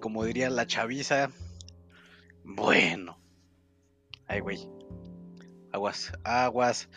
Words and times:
Como 0.00 0.24
diría 0.24 0.50
la 0.50 0.66
chaviza. 0.66 1.30
Bueno. 2.44 3.18
Ay, 4.26 4.40
güey. 4.40 4.68
Aguas, 5.72 6.12
aguas. 6.24 6.88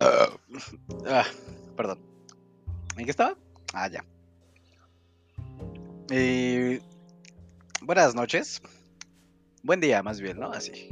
Ah, 0.00 0.28
ah, 1.06 1.26
perdón. 1.76 2.00
¿En 2.96 3.04
qué 3.04 3.10
estaba? 3.10 3.36
Ah, 3.72 3.88
ya. 3.88 4.04
Buenas 7.82 8.14
noches. 8.14 8.62
Buen 9.62 9.80
día, 9.80 10.02
más 10.02 10.20
bien, 10.20 10.38
¿no? 10.38 10.52
Así. 10.52 10.88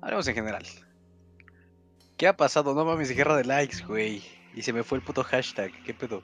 Hablemos 0.00 0.26
en 0.28 0.34
general. 0.34 0.64
¿Qué 2.16 2.26
ha 2.26 2.36
pasado? 2.36 2.74
No 2.74 2.84
mames, 2.84 3.10
guerra 3.10 3.36
de 3.36 3.44
likes, 3.44 3.84
güey. 3.84 4.22
Y 4.54 4.62
se 4.62 4.72
me 4.72 4.82
fue 4.82 4.98
el 4.98 5.04
puto 5.04 5.24
hashtag. 5.24 5.72
¿Qué 5.84 5.94
pedo? 5.94 6.22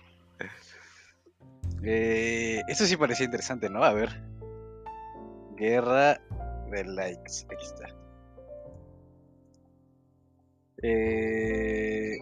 Eh, 1.83 2.63
eso 2.69 2.87
sí 2.87 2.97
parecía 2.97 3.27
interesante, 3.27 3.69
¿no? 3.71 3.85
A 3.85 3.93
ver. 3.93 4.11
Guerra 5.57 6.21
de 6.71 6.85
likes. 6.85 7.45
Aquí 7.51 7.65
está. 7.65 7.89
Eh, 10.83 12.17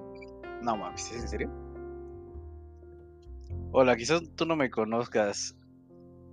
no 0.63 0.77
mames, 0.77 1.11
¿es 1.13 1.23
en 1.23 1.29
serio? 1.29 1.51
Hola, 3.73 3.97
quizás 3.97 4.23
tú 4.37 4.47
no 4.47 4.57
me 4.57 4.71
conozcas. 4.71 5.55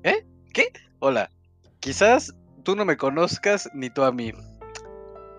¿Eh? 0.04 0.26
¿Qué? 0.54 0.68
Hola. 1.00 1.30
Quizás 1.80 2.34
tú 2.64 2.76
no 2.76 2.86
me 2.86 2.96
conozcas 2.96 3.70
ni 3.74 3.90
tú 3.90 4.04
a 4.04 4.12
mí. 4.12 4.32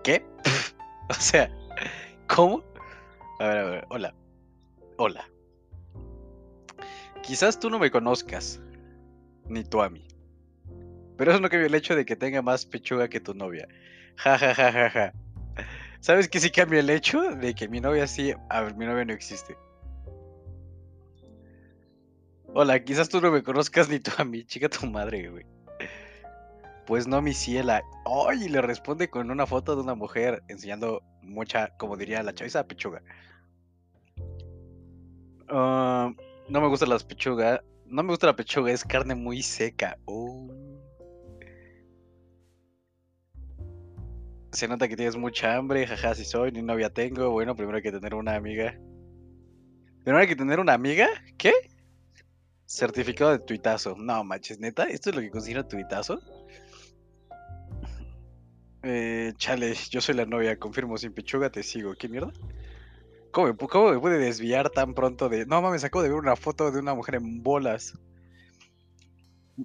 ¿Qué? 0.03 0.23
o 1.09 1.13
sea, 1.15 1.49
¿cómo? 2.27 2.63
A 3.39 3.47
ver, 3.47 3.57
a 3.57 3.63
ver, 3.63 3.85
hola. 3.89 4.15
Hola. 4.97 5.27
Quizás 7.25 7.59
tú 7.59 7.71
no 7.71 7.79
me 7.79 7.89
conozcas, 7.89 8.61
ni 9.49 9.63
tú 9.63 9.81
a 9.81 9.89
mí. 9.89 10.07
Pero 11.17 11.31
eso 11.31 11.39
no 11.39 11.49
cambia 11.49 11.65
el 11.65 11.73
hecho 11.73 11.95
de 11.95 12.05
que 12.05 12.15
tenga 12.15 12.43
más 12.43 12.67
pechuga 12.67 13.07
que 13.07 13.19
tu 13.19 13.33
novia. 13.33 13.67
Ja, 14.17 14.37
ja, 14.37 14.53
ja, 14.53 14.71
ja, 14.71 14.89
ja. 14.91 15.13
¿Sabes 16.01 16.29
qué 16.29 16.39
sí 16.39 16.51
cambia 16.51 16.81
el 16.81 16.89
hecho 16.89 17.21
de 17.21 17.55
que 17.55 17.67
mi 17.67 17.81
novia 17.81 18.05
sí... 18.05 18.33
A 18.49 18.61
ver, 18.61 18.75
mi 18.75 18.85
novia 18.85 19.05
no 19.05 19.13
existe. 19.13 19.57
Hola, 22.53 22.83
quizás 22.83 23.09
tú 23.09 23.19
no 23.19 23.31
me 23.31 23.41
conozcas 23.41 23.89
ni 23.89 23.99
tú 23.99 24.11
a 24.19 24.23
mí, 24.23 24.45
chica 24.45 24.69
tu 24.69 24.85
madre, 24.85 25.29
güey. 25.29 25.45
Pues 26.85 27.07
no, 27.07 27.23
mi 27.23 27.33
ciela. 27.33 27.83
¡Ay! 28.29 28.47
le 28.49 28.61
responde 28.61 29.09
con 29.09 29.31
una 29.31 29.47
foto 29.47 29.75
de 29.75 29.81
una 29.81 29.95
mujer 29.95 30.43
enseñando 30.47 31.01
mucha, 31.23 31.75
como 31.77 31.97
diría 31.97 32.21
la 32.21 32.35
chaviza, 32.35 32.67
pechuga. 32.67 33.01
Ah, 35.49 36.13
no 36.47 36.61
me 36.61 36.67
gusta 36.67 36.85
las 36.85 37.03
pechuga. 37.03 37.63
No 37.85 38.03
me 38.03 38.09
gusta 38.09 38.27
la 38.27 38.35
pechuga, 38.35 38.71
es 38.71 38.83
carne 38.83 39.15
muy 39.15 39.41
seca. 39.41 39.97
Oh. 40.05 40.49
Se 44.51 44.67
nota 44.67 44.87
que 44.87 44.95
tienes 44.95 45.17
mucha 45.17 45.55
hambre, 45.55 45.85
jaja, 45.85 46.15
si 46.15 46.25
soy, 46.25 46.51
ni 46.51 46.61
novia 46.61 46.89
tengo. 46.89 47.29
Bueno, 47.29 47.55
primero 47.55 47.77
hay 47.77 47.83
que 47.83 47.91
tener 47.91 48.15
una 48.15 48.35
amiga. 48.35 48.79
Primero 50.03 50.21
hay 50.21 50.27
que 50.27 50.35
tener 50.35 50.59
una 50.59 50.73
amiga. 50.73 51.07
¿Qué? 51.37 51.51
Certificado 52.65 53.31
de 53.31 53.39
tuitazo. 53.39 53.95
No, 53.97 54.23
manches, 54.23 54.59
neta, 54.59 54.85
¿esto 54.85 55.09
es 55.09 55.15
lo 55.15 55.21
que 55.21 55.29
considera 55.29 55.67
tuitazo? 55.67 56.21
Eh, 58.81 59.33
chale, 59.37 59.73
yo 59.89 59.99
soy 59.99 60.15
la 60.15 60.25
novia, 60.25 60.57
confirmo 60.57 60.97
sin 60.97 61.13
pechuga, 61.13 61.49
te 61.49 61.63
sigo. 61.63 61.95
¿Qué 61.95 62.07
mierda? 62.07 62.31
¿Cómo 63.35 63.47
me, 63.47 63.57
cómo 63.57 63.91
me 63.91 63.99
pude 63.99 64.17
desviar 64.17 64.69
tan 64.69 64.93
pronto 64.93 65.27
de.? 65.27 65.45
No 65.45 65.61
mames, 65.61 65.83
acabo 65.83 66.01
de 66.01 66.07
ver 66.07 66.17
una 66.17 66.37
foto 66.37 66.71
de 66.71 66.79
una 66.79 66.93
mujer 66.93 67.15
en 67.15 67.43
bolas. 67.43 67.99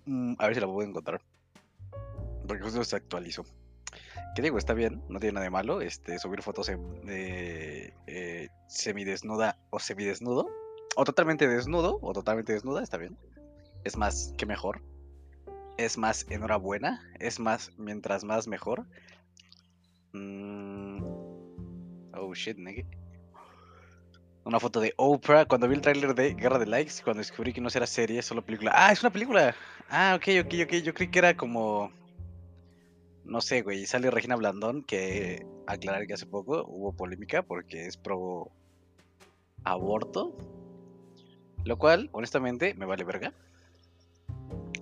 Mm, 0.06 0.34
a 0.38 0.46
ver 0.46 0.56
si 0.56 0.60
la 0.60 0.66
puedo 0.66 0.88
encontrar. 0.88 1.22
Porque 2.48 2.64
justo 2.64 2.82
se 2.82 2.96
actualizó. 2.96 3.44
¿Qué 4.34 4.42
digo? 4.42 4.58
Está 4.58 4.74
bien, 4.74 5.04
no 5.08 5.20
tiene 5.20 5.34
nada 5.34 5.44
de 5.44 5.50
malo. 5.50 5.82
Este, 5.82 6.18
subir 6.18 6.42
fotos 6.42 6.68
eh, 6.68 8.48
semidesnuda 8.66 9.56
o 9.70 9.78
semidesnudo. 9.78 10.48
O 10.96 11.04
totalmente 11.04 11.46
desnudo, 11.46 12.00
o 12.02 12.12
totalmente 12.12 12.52
desnuda, 12.52 12.82
está 12.82 12.96
bien. 12.96 13.16
Es 13.84 13.96
más 13.96 14.34
que 14.36 14.46
mejor. 14.46 14.82
Es 15.78 15.96
más 15.96 16.26
enhorabuena. 16.28 17.08
Es 17.20 17.38
más, 17.38 17.70
mientras 17.78 18.24
más 18.24 18.48
mejor. 18.48 18.84
Mm. 20.12 21.04
Oh 22.14 22.34
shit, 22.34 22.58
nigga. 22.58 22.99
Una 24.50 24.58
foto 24.58 24.80
de 24.80 24.92
Oprah 24.96 25.44
cuando 25.44 25.68
vi 25.68 25.76
el 25.76 25.80
tráiler 25.80 26.12
de 26.12 26.34
Guerra 26.34 26.58
de 26.58 26.66
Likes, 26.66 27.04
cuando 27.04 27.20
descubrí 27.20 27.52
que 27.52 27.60
no 27.60 27.68
era 27.72 27.86
serie, 27.86 28.20
solo 28.20 28.44
película. 28.44 28.72
Ah, 28.74 28.90
es 28.90 29.00
una 29.00 29.12
película. 29.12 29.54
Ah, 29.88 30.16
ok, 30.16 30.44
ok, 30.44 30.54
ok. 30.64 30.72
Yo 30.82 30.92
creí 30.92 31.08
que 31.08 31.20
era 31.20 31.36
como. 31.36 31.92
No 33.24 33.40
sé, 33.40 33.62
güey. 33.62 33.86
Sale 33.86 34.10
Regina 34.10 34.34
Blandón, 34.34 34.82
que 34.82 35.46
aclarar 35.68 36.04
que 36.08 36.14
hace 36.14 36.26
poco 36.26 36.64
hubo 36.66 36.92
polémica 36.92 37.44
porque 37.44 37.86
es 37.86 37.96
pro 37.96 38.50
aborto. 39.62 40.36
Lo 41.64 41.78
cual, 41.78 42.10
honestamente, 42.10 42.74
me 42.74 42.86
vale 42.86 43.04
verga. 43.04 43.32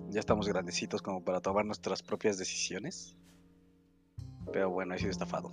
Ya 0.09 0.19
estamos 0.19 0.47
grandecitos 0.47 1.03
como 1.03 1.23
para 1.23 1.41
tomar 1.41 1.63
nuestras 1.63 2.01
propias 2.01 2.39
decisiones. 2.39 3.15
Pero 4.51 4.71
bueno, 4.71 4.95
he 4.95 4.97
sido 4.97 5.11
estafado. 5.11 5.51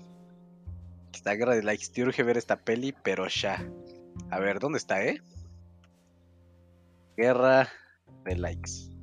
Esta 1.13 1.35
guerra 1.35 1.55
de 1.55 1.63
likes. 1.63 1.89
Te 1.93 2.03
urge 2.03 2.23
ver 2.23 2.39
esta 2.39 2.57
peli, 2.57 2.95
pero 3.03 3.29
ya. 3.29 3.63
A 4.31 4.39
ver, 4.39 4.59
¿dónde 4.59 4.79
está, 4.79 5.05
eh? 5.05 5.21
Guerra 7.17 7.69
de 8.25 8.37
likes. 8.37 8.97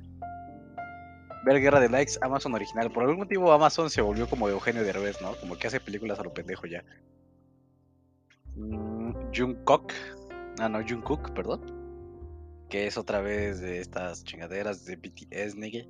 Ver 1.44 1.60
Guerra 1.60 1.78
de 1.78 1.90
Likes, 1.90 2.14
Amazon 2.22 2.54
original. 2.54 2.90
Por 2.90 3.02
algún 3.02 3.18
motivo 3.18 3.52
Amazon 3.52 3.90
se 3.90 4.00
volvió 4.00 4.26
como 4.26 4.48
Eugenio 4.48 4.82
Derbez, 4.82 5.20
¿no? 5.20 5.34
Como 5.36 5.58
que 5.58 5.66
hace 5.66 5.78
películas 5.78 6.18
a 6.18 6.22
lo 6.22 6.32
pendejo 6.32 6.66
ya. 6.66 6.82
Mm, 8.56 9.12
Jungkook. 9.34 9.92
Ah, 10.58 10.70
no, 10.70 10.80
Jungkook, 10.82 11.34
perdón. 11.34 11.60
Que 12.70 12.86
es 12.86 12.96
otra 12.96 13.20
vez 13.20 13.60
de 13.60 13.80
estas 13.80 14.24
chingaderas 14.24 14.86
de 14.86 14.96
BTS, 14.96 15.56
nigga. 15.56 15.84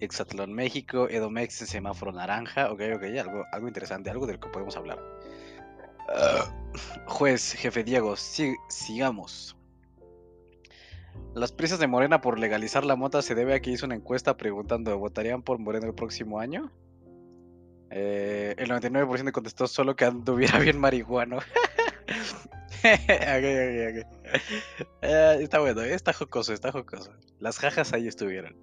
Exatlón 0.00 0.52
México, 0.52 1.08
Edomex 1.08 1.54
semáforo 1.54 2.10
naranja. 2.10 2.72
Ok, 2.72 2.80
ok, 2.96 3.04
algo, 3.20 3.44
algo 3.52 3.68
interesante, 3.68 4.10
algo 4.10 4.26
del 4.26 4.40
que 4.40 4.48
podemos 4.48 4.76
hablar. 4.76 4.98
Ah, 6.08 6.52
juez, 7.06 7.52
jefe 7.54 7.84
Diego, 7.84 8.16
sigamos. 8.16 9.56
Las 11.34 11.52
prisas 11.52 11.78
de 11.78 11.86
Morena 11.86 12.20
por 12.20 12.38
legalizar 12.38 12.84
la 12.84 12.96
mota 12.96 13.20
se 13.22 13.34
debe 13.34 13.54
a 13.54 13.60
que 13.60 13.70
hizo 13.70 13.86
una 13.86 13.94
encuesta 13.94 14.36
preguntando, 14.36 14.98
¿votarían 14.98 15.42
por 15.42 15.58
Morena 15.58 15.86
el 15.86 15.94
próximo 15.94 16.40
año? 16.40 16.72
Eh, 17.90 18.54
el 18.58 18.70
99% 18.70 19.32
contestó 19.32 19.66
solo 19.66 19.96
que 19.96 20.04
anduviera 20.06 20.58
bien 20.60 20.78
marihuano. 20.78 21.38
eh, 22.82 24.04
está 25.40 25.60
bueno, 25.60 25.82
está 25.82 26.12
jocoso, 26.12 26.52
está 26.52 26.72
jocoso. 26.72 27.12
Las 27.38 27.58
jajas 27.58 27.92
ahí 27.92 28.08
estuvieron. 28.08 28.56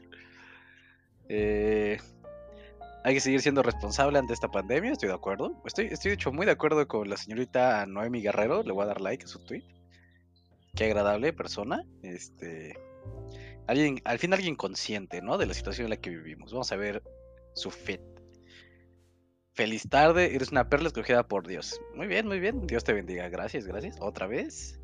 Eh, 1.30 2.00
hay 3.04 3.14
que 3.14 3.20
seguir 3.20 3.42
siendo 3.42 3.64
responsable 3.64 4.18
ante 4.18 4.34
esta 4.34 4.50
pandemia, 4.50 4.94
estoy 4.94 5.10
de 5.10 5.16
acuerdo. 5.16 5.62
Estoy, 5.66 5.88
estoy 5.88 6.10
de 6.10 6.16
hecho 6.16 6.32
muy 6.32 6.46
de 6.46 6.54
acuerdo 6.54 6.88
con 6.88 7.10
la 7.10 7.18
señorita 7.18 7.86
Noemi 7.86 8.22
Guerrero, 8.22 8.64
le 8.64 8.72
voy 8.72 8.84
a 8.84 8.88
dar 8.88 9.02
like 9.02 9.26
a 9.26 9.28
su 9.28 9.44
tweet. 9.44 9.64
Qué 10.76 10.86
agradable 10.86 11.34
persona. 11.34 11.84
Este, 12.02 12.78
alguien, 13.68 14.00
al 14.06 14.20
fin 14.20 14.34
alguien 14.34 14.56
consciente, 14.56 15.22
¿no? 15.22 15.38
De 15.38 15.46
la 15.46 15.54
situación 15.54 15.86
en 15.86 15.90
la 15.92 15.98
que 15.98 16.12
vivimos. 16.12 16.54
Vamos 16.54 16.72
a 16.72 16.78
ver 16.78 17.04
su 17.54 17.72
fit. 17.72 18.02
Feliz 19.52 19.88
tarde, 19.88 20.34
eres 20.34 20.52
una 20.52 20.70
perla 20.70 20.88
escogida 20.88 21.28
por 21.28 21.46
Dios. 21.46 21.80
Muy 21.96 22.08
bien, 22.08 22.26
muy 22.26 22.40
bien. 22.40 22.66
Dios 22.66 22.84
te 22.84 22.94
bendiga. 22.94 23.30
Gracias, 23.30 23.68
gracias. 23.68 23.98
Otra 24.00 24.28
vez. 24.28 24.80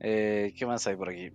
Eh, 0.00 0.52
¿Qué 0.58 0.66
más 0.66 0.86
hay 0.86 0.96
por 0.96 1.08
aquí? 1.08 1.30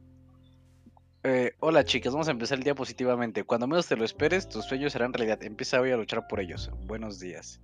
Eh, 1.23 1.53
hola 1.59 1.85
chicas, 1.85 2.13
vamos 2.13 2.27
a 2.29 2.31
empezar 2.31 2.57
el 2.57 2.63
día 2.63 2.73
positivamente. 2.73 3.43
Cuando 3.43 3.67
menos 3.67 3.87
te 3.87 3.95
lo 3.95 4.03
esperes, 4.03 4.49
tus 4.49 4.65
sueños 4.65 4.93
serán 4.93 5.13
realidad. 5.13 5.43
Empieza 5.43 5.79
hoy 5.79 5.91
a 5.91 5.97
luchar 5.97 6.27
por 6.27 6.39
ellos. 6.39 6.71
Buenos 6.87 7.19
días. 7.19 7.59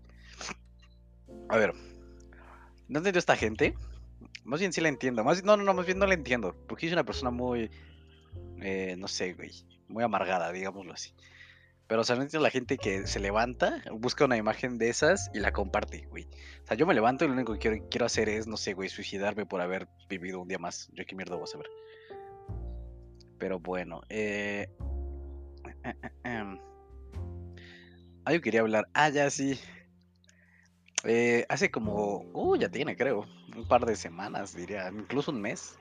A 1.50 1.58
ver, 1.58 1.74
¿no 2.88 3.00
entiendo 3.00 3.18
esta 3.18 3.36
gente? 3.36 3.74
Más 4.44 4.60
bien 4.60 4.74
sí 4.74 4.80
la 4.80 4.90
entiendo. 4.90 5.24
Más, 5.24 5.44
no, 5.44 5.58
no, 5.58 5.64
no, 5.64 5.74
más 5.74 5.88
bien 5.88 5.98
no 5.98 6.06
la 6.06 6.14
entiendo. 6.14 6.56
Porque 6.68 6.86
es 6.86 6.94
una 6.94 7.04
persona 7.04 7.32
muy, 7.32 7.72
eh, 8.62 8.96
no 8.96 9.08
sé, 9.08 9.34
güey, 9.34 9.52
muy 9.88 10.04
amargada, 10.04 10.52
digámoslo 10.52 10.94
así. 10.94 11.14
Pero 11.88 12.02
o 12.02 12.04
entiendo 12.04 12.42
la 12.42 12.52
gente 12.52 12.78
que 12.78 13.08
se 13.08 13.20
levanta, 13.20 13.82
busca 13.92 14.26
una 14.26 14.38
imagen 14.38 14.78
de 14.78 14.90
esas 14.90 15.32
y 15.34 15.40
la 15.40 15.52
comparte, 15.52 16.06
güey. 16.10 16.26
O 16.64 16.68
sea, 16.68 16.78
yo 16.78 16.86
me 16.86 16.94
levanto 16.94 17.26
y 17.26 17.30
lo 17.30 17.34
único 17.34 17.54
que 17.54 17.60
quiero, 17.60 17.88
quiero 17.90 18.06
hacer 18.06 18.30
es, 18.30 18.46
no 18.46 18.58
sé, 18.58 18.74
güey, 18.74 18.90
suicidarme 18.90 19.48
por 19.48 19.62
haber 19.62 19.88
vivido 20.10 20.42
un 20.42 20.48
día 20.48 20.60
más. 20.60 20.90
Yo 20.94 21.06
qué 21.08 21.16
mierda 21.16 21.36
voy 21.38 21.46
a 21.46 21.48
saber. 21.48 21.68
Pero 23.38 23.60
bueno, 23.60 24.02
eh, 24.10 24.70
eh, 25.84 25.96
eh, 26.02 26.10
em. 26.24 26.60
Algo 28.26 28.42
quería 28.42 28.62
hablar. 28.62 28.88
Ah, 28.94 29.10
ya 29.10 29.30
sí. 29.30 29.60
hace 31.50 31.72
como. 31.72 32.26
Uh, 32.34 32.56
ya 32.58 32.70
tiene, 32.70 32.96
creo. 32.96 33.26
Un 33.56 33.68
par 33.68 33.86
de 33.86 33.96
semanas, 33.96 34.56
diría. 34.56 34.90
Incluso 34.90 35.32
un 35.32 35.42
mes. 35.42 35.78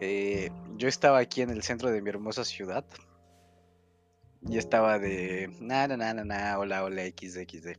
Eh, 0.00 0.50
yo 0.76 0.88
estaba 0.88 1.18
aquí 1.18 1.42
en 1.42 1.50
el 1.50 1.62
centro 1.62 1.90
de 1.90 2.02
mi 2.02 2.10
hermosa 2.10 2.44
ciudad. 2.44 2.84
Y 4.48 4.58
estaba 4.58 4.98
de. 4.98 5.50
Na, 5.60 5.88
na, 5.88 5.96
na, 5.96 6.14
na, 6.14 6.24
na, 6.24 6.58
hola, 6.58 6.84
hola, 6.84 7.02
XD, 7.06 7.76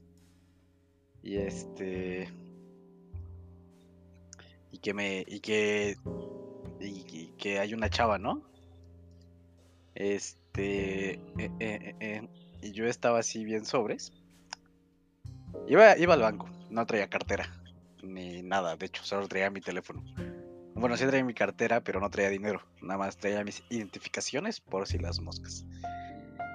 Y 1.23 1.37
este. 1.37 2.29
Y 4.71 4.79
que 4.79 4.93
me. 4.93 5.23
Y 5.27 5.39
que. 5.39 5.95
Y, 6.79 7.33
que 7.37 7.59
hay 7.59 7.73
una 7.73 7.89
chava, 7.89 8.17
¿no? 8.17 8.43
Este. 9.97 11.13
Eh, 11.13 11.51
eh, 11.59 11.95
eh, 11.99 12.27
y 12.61 12.71
yo 12.71 12.85
estaba 12.85 13.19
así 13.19 13.43
bien 13.43 13.65
sobres. 13.65 14.13
Iba, 15.67 15.97
iba 15.97 16.13
al 16.13 16.21
banco, 16.21 16.47
no 16.69 16.85
traía 16.85 17.09
cartera, 17.09 17.49
ni 18.03 18.43
nada, 18.43 18.75
de 18.75 18.85
hecho, 18.85 19.03
solo 19.03 19.27
traía 19.27 19.49
mi 19.49 19.59
teléfono. 19.59 20.03
Bueno, 20.75 20.95
sí 20.95 21.05
traía 21.05 21.23
mi 21.23 21.33
cartera, 21.33 21.81
pero 21.81 21.99
no 21.99 22.09
traía 22.09 22.29
dinero, 22.29 22.61
nada 22.81 22.99
más 22.99 23.17
traía 23.17 23.43
mis 23.43 23.63
identificaciones 23.69 24.59
por 24.59 24.87
si 24.87 24.99
las 24.99 25.19
moscas. 25.19 25.65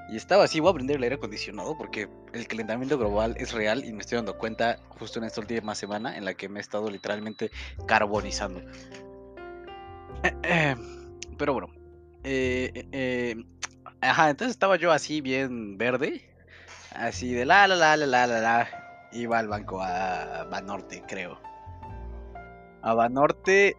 Y 0.09 0.17
estaba 0.17 0.45
así, 0.45 0.61
voy 0.61 0.71
a 0.71 0.75
prender 0.75 0.97
el 0.97 1.03
aire 1.03 1.17
acondicionado 1.17 1.77
porque 1.77 2.09
el 2.33 2.47
calentamiento 2.47 2.97
global 2.99 3.35
es 3.39 3.53
real 3.53 3.85
y 3.85 3.93
me 3.93 4.01
estoy 4.01 4.17
dando 4.17 4.39
cuenta 4.39 4.79
justo 4.91 5.19
en 5.19 5.25
esta 5.25 5.41
última 5.41 5.75
semana 5.75 6.17
en 6.17 6.25
la 6.25 6.35
que 6.35 6.49
me 6.49 6.61
he 6.61 6.63
estado 6.63 6.91
literalmente 6.91 7.51
carbonizando. 7.87 8.63
Pero 11.39 11.53
bueno, 11.53 11.82
eh, 12.25 12.87
eh, 12.93 13.37
ajá, 14.01 14.31
entonces 14.31 14.55
estaba 14.55 14.77
yo 14.77 14.93
así 14.93 15.21
bien 15.21 15.77
verde, 15.79 16.23
así 16.95 17.33
de 17.33 17.45
la 17.45 17.67
la 17.67 17.77
la 17.77 17.97
la 17.97 18.07
la 18.07 18.27
la 18.27 18.41
la 18.41 18.69
iba 19.13 19.39
al 19.39 19.49
banco 19.49 19.81
a 19.83 20.45
Banorte, 20.51 21.03
creo. 21.07 21.39
A 22.83 22.95
Banorte 22.95 23.77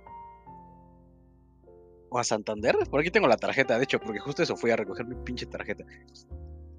o 2.10 2.20
a 2.20 2.24
Santander. 2.24 2.78
Por 2.90 3.00
aquí 3.00 3.12
tengo 3.12 3.28
la 3.28 3.38
tarjeta, 3.38 3.78
de 3.78 3.84
hecho, 3.84 4.00
porque 4.00 4.20
justo 4.20 4.44
eso 4.44 4.56
fui 4.56 4.72
a 4.72 4.76
recoger 4.76 5.06
mi 5.06 5.16
pinche 5.16 5.46
tarjeta. 5.46 5.84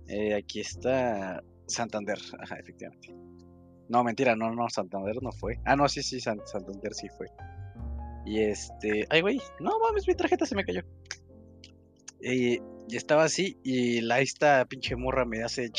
Eh, 0.07 0.35
aquí 0.35 0.61
está 0.61 1.43
Santander, 1.67 2.19
ajá, 2.41 2.57
efectivamente. 2.57 3.15
No, 3.89 4.03
mentira, 4.05 4.35
no, 4.37 4.55
no, 4.55 4.69
Santander 4.71 5.23
no 5.23 5.33
fue. 5.33 5.59
Ah, 5.65 5.77
no, 5.77 5.89
sí, 5.89 6.03
sí, 6.03 6.21
Santander 6.21 6.95
sí 6.95 7.09
fue. 7.19 7.27
Y 8.25 8.41
este, 8.41 9.07
ay, 9.11 9.21
güey, 9.21 9.41
no 9.61 9.79
mames, 9.81 10.07
mi 10.09 10.15
tarjeta 10.15 10.47
se 10.47 10.55
me 10.55 10.65
cayó. 10.65 10.83
Y, 12.25 12.59
estaba 12.89 13.25
así, 13.25 13.59
y 13.63 14.01
la 14.01 14.21
esta 14.21 14.65
pinche 14.65 14.97
morra 14.97 15.27
me 15.27 15.43
hace. 15.43 15.71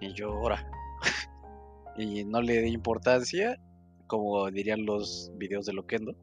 Y 0.00 0.12
yo, 0.12 0.30
ahora, 0.30 0.70
y 1.96 2.24
no 2.24 2.40
le 2.40 2.62
di 2.62 2.70
importancia, 2.70 3.60
como 4.06 4.48
dirían 4.50 4.86
los 4.86 5.32
videos 5.36 5.66
de 5.66 5.72
Loquendo, 5.72 6.14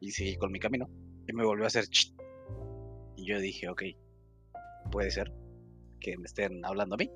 y 0.00 0.10
seguí 0.10 0.36
con 0.36 0.50
mi 0.50 0.58
camino. 0.58 0.88
Y 1.28 1.32
me 1.32 1.44
volvió 1.44 1.64
a 1.64 1.68
hacer 1.68 1.84
Y 3.16 3.26
yo 3.26 3.38
dije, 3.38 3.68
ok, 3.68 3.82
puede 4.90 5.12
ser 5.12 5.32
que 6.00 6.16
me 6.16 6.24
estén 6.24 6.64
hablando 6.64 6.96
a 6.96 6.98
mí. 6.98 7.10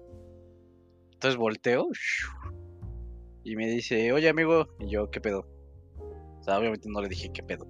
Entonces 1.14 1.36
volteo 1.36 1.88
y 3.44 3.56
me 3.56 3.68
dice, 3.68 4.12
oye 4.12 4.28
amigo, 4.28 4.68
y 4.78 4.88
yo, 4.88 5.10
¿qué 5.10 5.20
pedo? 5.20 5.48
O 6.38 6.42
sea, 6.44 6.58
obviamente 6.58 6.88
no 6.88 7.00
le 7.00 7.08
dije 7.08 7.32
qué 7.32 7.42
pedo. 7.42 7.66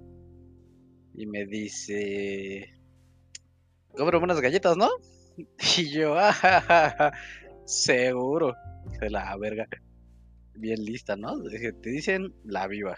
Y 1.15 1.25
me 1.27 1.45
dice, 1.45 2.82
cobro 3.95 4.19
unas 4.19 4.41
galletas, 4.41 4.77
¿no? 4.77 4.89
Y 5.77 5.89
yo, 5.89 6.15
ah, 6.17 7.11
seguro 7.65 8.55
de 8.99 9.09
la 9.09 9.35
verga. 9.37 9.67
Bien 10.55 10.83
lista, 10.83 11.15
¿no? 11.15 11.41
Te 11.41 11.89
dicen 11.89 12.33
la 12.43 12.67
viva. 12.67 12.95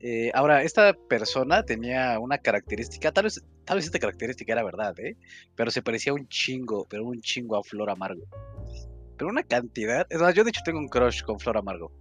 Eh, 0.00 0.32
ahora, 0.34 0.62
esta 0.62 0.94
persona 0.94 1.62
tenía 1.64 2.18
una 2.18 2.36
característica, 2.36 3.12
tal 3.12 3.24
vez, 3.24 3.42
tal 3.64 3.76
vez 3.76 3.86
esta 3.86 4.00
característica 4.00 4.52
era 4.52 4.64
verdad, 4.64 4.98
¿eh? 4.98 5.16
Pero 5.54 5.70
se 5.70 5.80
parecía 5.80 6.12
un 6.12 6.26
chingo, 6.26 6.86
pero 6.90 7.06
un 7.06 7.20
chingo 7.20 7.56
a 7.56 7.62
Flor 7.62 7.88
Amargo. 7.88 8.24
Pero 9.16 9.30
una 9.30 9.44
cantidad. 9.44 10.04
Es 10.10 10.20
más, 10.20 10.34
yo 10.34 10.42
de 10.42 10.50
hecho 10.50 10.62
tengo 10.64 10.80
un 10.80 10.88
crush 10.88 11.22
con 11.22 11.38
Flor 11.38 11.56
Amargo. 11.56 11.92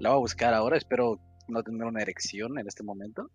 La 0.00 0.10
voy 0.10 0.16
a 0.16 0.20
buscar 0.20 0.52
ahora, 0.52 0.76
espero 0.76 1.20
no 1.46 1.62
tener 1.62 1.86
una 1.86 2.02
erección 2.02 2.58
en 2.58 2.66
este 2.66 2.82
momento. 2.82 3.30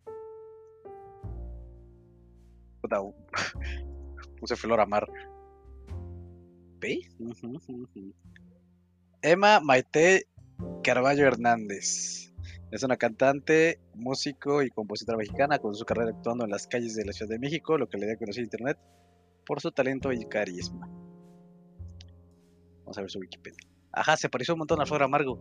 Puse 4.39 4.55
Flor 4.55 4.81
Amar. 4.81 5.07
Emma 9.21 9.61
Maite 9.61 10.27
Carballo 10.83 11.25
Hernández. 11.25 12.33
Es 12.71 12.83
una 12.83 12.97
cantante, 12.97 13.79
músico 13.93 14.63
y 14.63 14.69
compositora 14.69 15.17
mexicana 15.17 15.59
con 15.59 15.75
su 15.75 15.85
carrera 15.85 16.09
actuando 16.09 16.43
en 16.43 16.49
las 16.49 16.67
calles 16.67 16.95
de 16.95 17.05
la 17.05 17.13
Ciudad 17.13 17.29
de 17.29 17.39
México, 17.39 17.77
lo 17.77 17.87
que 17.87 17.97
le 17.97 18.07
dio 18.07 18.15
a 18.15 18.17
conocer 18.17 18.43
Internet 18.43 18.77
por 19.45 19.61
su 19.61 19.71
talento 19.71 20.11
y 20.11 20.25
carisma. 20.25 20.89
Vamos 22.79 22.97
a 22.97 23.01
ver 23.01 23.11
su 23.11 23.19
Wikipedia. 23.19 23.59
Ajá, 23.91 24.17
se 24.17 24.27
pareció 24.27 24.55
un 24.55 24.59
montón 24.59 24.81
a 24.81 24.85
Flor 24.85 25.03
Amargo. 25.03 25.39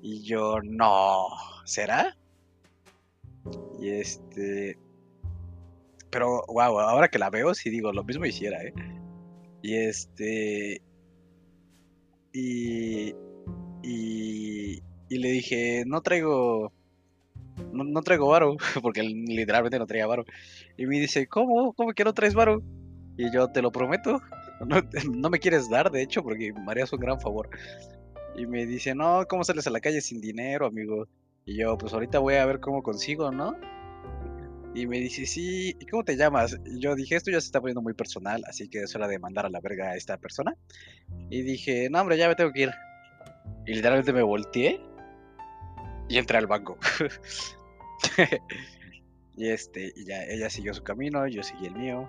Y 0.00 0.22
yo, 0.22 0.60
no, 0.62 1.26
¿será? 1.64 2.16
Y 3.80 3.90
este... 3.90 4.78
Pero, 6.10 6.42
wow, 6.48 6.80
ahora 6.80 7.08
que 7.08 7.18
la 7.18 7.30
veo, 7.30 7.54
sí 7.54 7.70
digo, 7.70 7.92
lo 7.92 8.04
mismo 8.04 8.24
hiciera, 8.24 8.62
¿eh? 8.62 8.72
Y 9.62 9.74
este. 9.76 10.82
Y. 12.32 13.14
Y. 13.82 14.82
Y 15.10 15.18
le 15.18 15.28
dije, 15.30 15.84
no 15.86 16.00
traigo. 16.02 16.72
No, 17.72 18.02
traigo 18.02 18.28
varo, 18.28 18.56
porque 18.82 19.02
literalmente 19.02 19.78
no 19.78 19.86
traía 19.86 20.06
varo. 20.06 20.24
Y 20.76 20.86
me 20.86 21.00
dice, 21.00 21.26
¿cómo? 21.26 21.72
¿Cómo 21.72 21.92
que 21.92 22.04
no 22.04 22.14
traes 22.14 22.34
varo? 22.34 22.62
Y 23.16 23.32
yo, 23.32 23.48
te 23.48 23.62
lo 23.62 23.72
prometo. 23.72 24.20
No, 25.08 25.30
me 25.30 25.38
quieres 25.38 25.70
dar, 25.70 25.88
de 25.92 26.02
hecho, 26.02 26.24
porque 26.24 26.52
me 26.52 26.72
harías 26.72 26.92
un 26.92 26.98
gran 26.98 27.20
favor. 27.20 27.48
Y 28.36 28.44
me 28.44 28.66
dice, 28.66 28.92
no, 28.92 29.24
¿cómo 29.28 29.44
sales 29.44 29.68
a 29.68 29.70
la 29.70 29.78
calle 29.78 30.00
sin 30.00 30.20
dinero, 30.20 30.66
amigo? 30.66 31.06
Y 31.44 31.56
yo, 31.56 31.78
pues 31.78 31.92
ahorita 31.92 32.18
voy 32.18 32.34
a 32.34 32.44
ver 32.44 32.58
cómo 32.58 32.82
consigo, 32.82 33.30
¿no? 33.30 33.56
Y 34.78 34.86
me 34.86 35.00
dice, 35.00 35.26
sí, 35.26 35.74
¿y 35.76 35.86
cómo 35.86 36.04
te 36.04 36.16
llamas? 36.16 36.56
Y 36.64 36.78
yo 36.78 36.94
dije, 36.94 37.16
esto 37.16 37.32
ya 37.32 37.40
se 37.40 37.46
está 37.46 37.60
poniendo 37.60 37.82
muy 37.82 37.94
personal, 37.94 38.44
así 38.46 38.68
que 38.68 38.84
es 38.84 38.94
hora 38.94 39.08
de 39.08 39.18
mandar 39.18 39.44
a 39.44 39.50
la 39.50 39.60
verga 39.60 39.88
a 39.88 39.96
esta 39.96 40.18
persona. 40.18 40.54
Y 41.30 41.42
dije, 41.42 41.90
no, 41.90 42.00
hombre, 42.00 42.16
ya 42.16 42.28
me 42.28 42.36
tengo 42.36 42.52
que 42.52 42.62
ir. 42.62 42.70
Y 43.66 43.74
literalmente 43.74 44.12
me 44.12 44.22
volteé 44.22 44.80
y 46.08 46.16
entré 46.16 46.38
al 46.38 46.46
banco. 46.46 46.78
y 49.36 49.48
este, 49.48 49.92
y 49.96 50.04
ya 50.04 50.22
ella 50.26 50.48
siguió 50.48 50.72
su 50.72 50.84
camino, 50.84 51.26
yo 51.26 51.42
seguí 51.42 51.66
el 51.66 51.74
mío. 51.74 52.08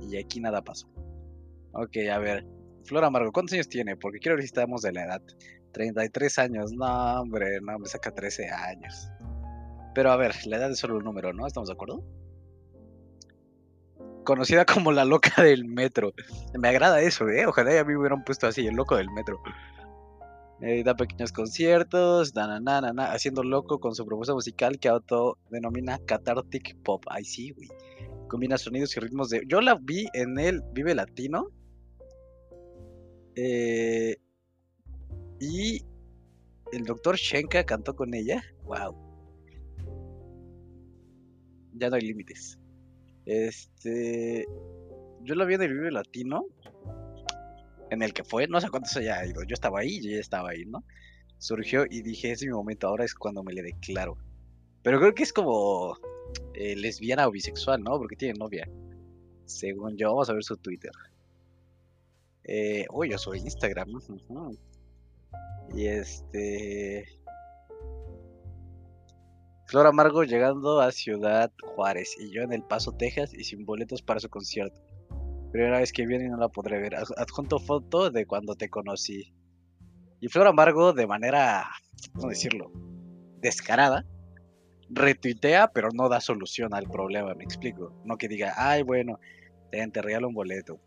Y 0.00 0.16
aquí 0.16 0.40
nada 0.40 0.62
pasó. 0.62 0.88
Ok, 1.70 1.98
a 2.12 2.18
ver. 2.18 2.44
Flor 2.82 3.04
Amargo, 3.04 3.30
¿cuántos 3.30 3.52
años 3.52 3.68
tiene? 3.68 3.96
Porque 3.96 4.18
quiero 4.18 4.34
ver 4.34 4.42
si 4.42 4.46
estamos 4.46 4.82
de 4.82 4.90
la 4.90 5.04
edad. 5.04 5.22
33 5.72 6.36
años. 6.40 6.72
No, 6.72 7.20
hombre, 7.20 7.60
no, 7.60 7.78
me 7.78 7.86
saca 7.86 8.10
13 8.10 8.48
años. 8.48 9.08
Pero 9.94 10.12
a 10.12 10.16
ver, 10.16 10.34
la 10.46 10.56
edad 10.56 10.70
es 10.70 10.78
solo 10.78 10.96
un 10.96 11.04
número, 11.04 11.32
¿no? 11.32 11.46
¿Estamos 11.46 11.68
de 11.68 11.74
acuerdo? 11.74 12.04
Conocida 14.24 14.64
como 14.64 14.92
la 14.92 15.04
loca 15.04 15.42
del 15.42 15.64
metro. 15.64 16.12
Me 16.58 16.68
agrada 16.68 17.00
eso, 17.00 17.28
¿eh? 17.28 17.46
Ojalá 17.46 17.80
a 17.80 17.84
mí 17.84 17.92
me 17.92 18.00
hubieran 18.00 18.24
puesto 18.24 18.46
así, 18.46 18.66
el 18.66 18.74
loco 18.74 18.96
del 18.96 19.10
metro. 19.10 19.40
Eh, 20.62 20.84
da 20.84 20.94
pequeños 20.94 21.32
conciertos, 21.32 22.34
na, 22.34 22.60
na, 22.60 22.80
na, 22.80 23.12
haciendo 23.12 23.42
loco 23.42 23.80
con 23.80 23.94
su 23.94 24.04
propuesta 24.04 24.34
musical 24.34 24.78
que 24.78 24.88
autodenomina 24.88 25.98
Cathartic 26.06 26.76
Pop. 26.82 27.02
Ay, 27.08 27.24
sí, 27.24 27.50
güey. 27.50 27.68
Combina 28.28 28.58
sonidos 28.58 28.96
y 28.96 29.00
ritmos 29.00 29.30
de. 29.30 29.42
Yo 29.48 29.60
la 29.60 29.76
vi 29.80 30.06
en 30.12 30.38
el 30.38 30.62
Vive 30.72 30.94
Latino. 30.94 31.48
Eh, 33.36 34.16
y 35.40 35.82
el 36.72 36.84
doctor 36.84 37.16
Shenka 37.16 37.64
cantó 37.64 37.96
con 37.96 38.12
ella. 38.14 38.44
Wow 38.64 39.09
ya 41.80 41.90
no 41.90 41.96
hay 41.96 42.02
límites. 42.02 42.58
Este. 43.26 44.46
Yo 45.22 45.34
lo 45.34 45.46
vi 45.46 45.54
en 45.54 45.62
el 45.62 45.72
Vive 45.72 45.90
Latino. 45.90 46.46
En 47.90 48.02
el 48.02 48.12
que 48.12 48.22
fue, 48.22 48.46
no 48.46 48.60
sé 48.60 48.68
cuántos 48.70 48.96
haya 48.96 49.26
ido. 49.26 49.42
Yo 49.42 49.54
estaba 49.54 49.80
ahí, 49.80 50.00
yo 50.00 50.10
ya 50.10 50.20
estaba 50.20 50.50
ahí, 50.50 50.64
¿no? 50.64 50.84
Surgió 51.38 51.84
y 51.90 52.02
dije, 52.02 52.30
es 52.30 52.42
mi 52.42 52.50
momento, 52.50 52.86
ahora 52.86 53.04
es 53.04 53.14
cuando 53.14 53.42
me 53.42 53.52
le 53.52 53.62
declaro. 53.62 54.16
Pero 54.82 55.00
creo 55.00 55.14
que 55.14 55.24
es 55.24 55.32
como 55.32 55.96
eh, 56.54 56.76
lesbiana 56.76 57.26
o 57.26 57.32
bisexual, 57.32 57.82
¿no? 57.82 57.98
Porque 57.98 58.14
tiene 58.14 58.38
novia. 58.38 58.68
Según 59.46 59.96
yo, 59.96 60.10
vamos 60.10 60.30
a 60.30 60.34
ver 60.34 60.44
su 60.44 60.56
Twitter. 60.56 60.92
Eh, 62.44 62.86
uy, 62.92 63.10
yo 63.10 63.18
soy 63.18 63.40
Instagram. 63.40 63.88
Y 65.74 65.86
este. 65.86 67.06
Flor 69.70 69.86
Amargo 69.86 70.24
llegando 70.24 70.80
a 70.80 70.90
Ciudad 70.90 71.52
Juárez 71.62 72.16
y 72.18 72.32
yo 72.32 72.42
en 72.42 72.52
El 72.52 72.64
Paso, 72.64 72.90
Texas 72.90 73.32
y 73.32 73.44
sin 73.44 73.64
boletos 73.64 74.02
para 74.02 74.18
su 74.18 74.28
concierto. 74.28 74.80
Primera 75.52 75.78
vez 75.78 75.92
que 75.92 76.06
viene 76.06 76.24
y 76.24 76.28
no 76.28 76.38
la 76.38 76.48
podré 76.48 76.80
ver. 76.80 76.96
Adjunto 76.96 77.60
foto 77.60 78.10
de 78.10 78.26
cuando 78.26 78.56
te 78.56 78.68
conocí. 78.68 79.32
Y 80.18 80.26
Flor 80.26 80.48
Amargo 80.48 80.92
de 80.92 81.06
manera, 81.06 81.68
¿cómo 82.14 82.30
decirlo? 82.30 82.72
Descarada. 83.42 84.04
retuitea, 84.88 85.68
pero 85.68 85.90
no 85.94 86.08
da 86.08 86.20
solución 86.20 86.74
al 86.74 86.90
problema, 86.90 87.32
me 87.36 87.44
explico. 87.44 87.94
No 88.04 88.18
que 88.18 88.26
diga, 88.26 88.54
ay, 88.56 88.82
bueno, 88.82 89.20
te 89.70 90.02
regalo 90.02 90.26
un 90.26 90.34
boleto. 90.34 90.80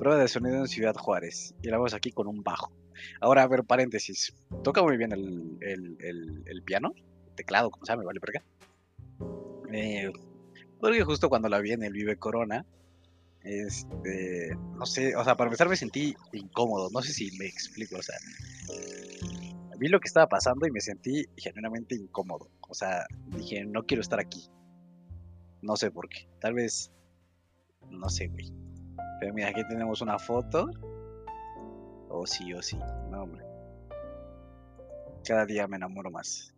Prueba 0.00 0.20
de 0.20 0.26
sonido 0.26 0.56
en 0.56 0.66
Ciudad 0.66 0.96
Juárez. 0.96 1.54
Y 1.62 1.68
la 1.68 1.76
vamos 1.76 1.94
aquí 1.94 2.10
con 2.10 2.26
un 2.26 2.42
bajo. 2.42 2.72
Ahora, 3.20 3.44
a 3.44 3.46
ver, 3.46 3.62
paréntesis. 3.62 4.34
Toca 4.64 4.82
muy 4.82 4.96
bien 4.96 5.12
el, 5.12 5.58
el, 5.60 6.62
piano, 6.64 6.92
teclado, 7.34 7.70
como 7.70 7.84
se 7.84 7.92
llama, 7.92 8.04
vale, 8.04 8.20
acá. 8.22 8.42
Eh, 9.72 10.12
porque 10.80 11.02
justo 11.02 11.28
cuando 11.28 11.48
la 11.48 11.60
vi 11.60 11.72
en 11.72 11.82
el 11.82 11.92
Vive 11.92 12.16
Corona, 12.16 12.64
este, 13.44 14.56
no 14.76 14.86
sé, 14.86 15.14
o 15.16 15.22
sea, 15.22 15.36
para 15.36 15.48
empezar 15.48 15.68
me 15.68 15.76
sentí 15.76 16.14
incómodo, 16.32 16.88
no 16.90 17.02
sé 17.02 17.12
si 17.12 17.36
me 17.38 17.46
explico, 17.46 17.96
o 17.98 18.02
sea, 18.02 18.16
vi 19.78 19.88
lo 19.88 20.00
que 20.00 20.08
estaba 20.08 20.28
pasando 20.28 20.66
y 20.66 20.70
me 20.70 20.80
sentí 20.80 21.26
genuinamente 21.36 21.94
incómodo, 21.94 22.48
o 22.60 22.74
sea, 22.74 23.04
dije, 23.36 23.64
no 23.66 23.84
quiero 23.84 24.00
estar 24.00 24.18
aquí, 24.18 24.48
no 25.60 25.76
sé 25.76 25.90
por 25.90 26.08
qué, 26.08 26.26
tal 26.40 26.54
vez, 26.54 26.90
no 27.90 28.08
sé, 28.08 28.28
güey, 28.28 28.50
pero 29.20 29.34
mira, 29.34 29.48
aquí 29.48 29.62
tenemos 29.68 30.00
una 30.00 30.18
foto, 30.18 30.70
o 32.08 32.20
oh, 32.20 32.26
sí, 32.26 32.52
o 32.54 32.58
oh, 32.58 32.62
sí, 32.62 32.78
no, 33.10 33.24
hombre, 33.24 33.44
cada 35.22 35.44
día 35.44 35.68
me 35.68 35.76
enamoro 35.76 36.10
más, 36.10 36.53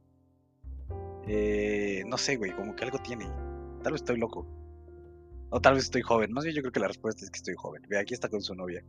eh, 1.26 2.02
no 2.06 2.18
sé, 2.18 2.36
güey, 2.36 2.52
como 2.52 2.74
que 2.74 2.84
algo 2.84 2.98
tiene, 2.98 3.26
tal 3.82 3.92
vez 3.92 4.02
estoy 4.02 4.18
loco. 4.18 4.46
O 5.50 5.60
tal 5.60 5.74
vez 5.74 5.84
estoy 5.84 6.02
joven. 6.02 6.32
No 6.32 6.40
sé, 6.40 6.52
yo 6.52 6.60
creo 6.60 6.72
que 6.72 6.80
la 6.80 6.88
respuesta 6.88 7.24
es 7.24 7.30
que 7.30 7.36
estoy 7.36 7.54
joven. 7.56 7.82
Ve, 7.88 7.98
aquí 7.98 8.14
está 8.14 8.28
con 8.28 8.42
su 8.42 8.54
novia. 8.54 8.84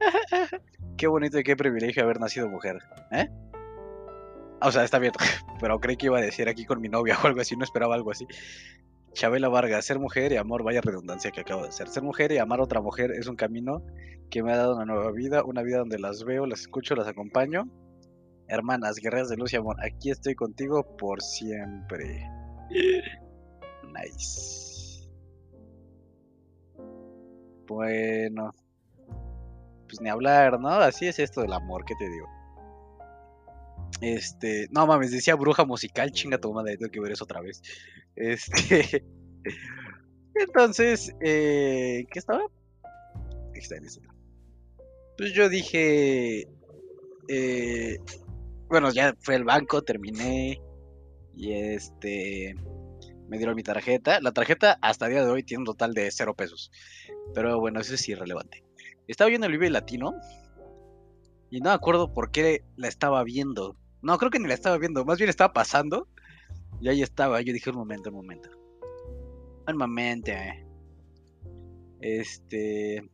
qué 0.96 1.06
bonito 1.06 1.38
y 1.38 1.42
qué 1.42 1.56
privilegio 1.56 2.02
haber 2.02 2.20
nacido 2.20 2.48
mujer. 2.48 2.78
¿Eh? 3.12 3.28
O 4.62 4.72
sea, 4.72 4.84
está 4.84 4.98
bien. 4.98 5.12
Pero 5.60 5.78
creí 5.78 5.96
que 5.96 6.06
iba 6.06 6.18
a 6.18 6.22
decir 6.22 6.48
aquí 6.48 6.64
con 6.64 6.80
mi 6.80 6.88
novia 6.88 7.18
o 7.22 7.26
algo 7.26 7.40
así. 7.40 7.56
No 7.56 7.64
esperaba 7.64 7.94
algo 7.94 8.10
así. 8.10 8.26
Chabela 9.12 9.48
Vargas, 9.48 9.84
ser 9.84 9.98
mujer 9.98 10.32
y 10.32 10.36
amor, 10.36 10.62
vaya 10.62 10.80
redundancia 10.80 11.32
que 11.32 11.40
acabo 11.40 11.62
de 11.62 11.68
hacer. 11.68 11.88
Ser 11.88 12.02
mujer 12.02 12.32
y 12.32 12.38
amar 12.38 12.60
a 12.60 12.62
otra 12.62 12.80
mujer 12.80 13.10
es 13.10 13.26
un 13.26 13.36
camino 13.36 13.82
que 14.30 14.42
me 14.42 14.52
ha 14.52 14.56
dado 14.56 14.76
una 14.76 14.84
nueva 14.84 15.10
vida, 15.10 15.42
una 15.42 15.62
vida 15.62 15.78
donde 15.78 15.98
las 15.98 16.24
veo, 16.24 16.46
las 16.46 16.60
escucho, 16.60 16.94
las 16.94 17.08
acompaño. 17.08 17.68
Hermanas, 18.50 18.96
guerreras 18.96 19.28
de 19.28 19.36
luz 19.36 19.52
y 19.52 19.56
amor, 19.56 19.76
aquí 19.80 20.10
estoy 20.10 20.34
contigo 20.34 20.84
por 20.96 21.22
siempre. 21.22 22.28
Nice. 23.94 25.08
Bueno. 27.66 28.52
Pues 29.86 30.00
ni 30.00 30.08
hablar, 30.08 30.58
¿no? 30.58 30.68
Así 30.68 31.06
es 31.06 31.20
esto 31.20 31.42
del 31.42 31.52
amor, 31.52 31.84
¿qué 31.84 31.94
te 31.96 32.08
digo? 32.08 32.26
Este, 34.00 34.66
no 34.70 34.86
mames, 34.86 35.12
decía 35.12 35.36
bruja 35.36 35.64
musical, 35.64 36.10
chinga 36.10 36.38
tu 36.38 36.52
madre, 36.52 36.76
tengo 36.76 36.90
que 36.90 37.00
ver 37.00 37.12
eso 37.12 37.24
otra 37.24 37.40
vez. 37.40 37.62
Este, 38.16 39.04
entonces, 40.34 41.14
eh, 41.20 42.04
¿qué 42.10 42.18
estaba? 42.18 42.42
Pues 45.16 45.34
yo 45.34 45.48
dije, 45.48 46.48
eh, 47.28 47.98
bueno, 48.70 48.90
ya 48.92 49.14
fue 49.20 49.34
el 49.34 49.44
banco, 49.44 49.82
terminé 49.82 50.60
y 51.34 51.52
este, 51.52 52.54
me 53.28 53.36
dieron 53.36 53.56
mi 53.56 53.62
tarjeta. 53.62 54.20
La 54.20 54.32
tarjeta 54.32 54.78
hasta 54.80 55.06
el 55.06 55.12
día 55.12 55.24
de 55.24 55.30
hoy 55.30 55.42
tiene 55.42 55.62
un 55.62 55.66
total 55.66 55.92
de 55.92 56.10
cero 56.10 56.34
pesos. 56.34 56.70
Pero 57.34 57.58
bueno, 57.58 57.80
eso 57.80 57.94
es 57.94 58.08
irrelevante. 58.08 58.64
Estaba 59.08 59.28
viendo 59.28 59.46
el 59.46 59.52
Vive 59.52 59.70
Latino. 59.70 60.14
Y 61.50 61.60
no 61.60 61.70
me 61.70 61.74
acuerdo 61.74 62.12
por 62.14 62.30
qué 62.30 62.62
la 62.76 62.88
estaba 62.88 63.24
viendo. 63.24 63.76
No, 64.02 64.18
creo 64.18 64.30
que 64.30 64.38
ni 64.38 64.46
la 64.46 64.54
estaba 64.54 64.78
viendo. 64.78 65.04
Más 65.04 65.18
bien 65.18 65.30
estaba 65.30 65.52
pasando. 65.52 66.06
Y 66.80 66.88
ahí 66.88 67.02
estaba. 67.02 67.40
Yo 67.40 67.52
dije 67.52 67.70
un 67.70 67.76
momento, 67.76 68.10
un 68.10 68.16
momento. 68.16 68.50
Un. 69.66 70.22
Eh. 70.26 70.66
Este. 72.00 73.10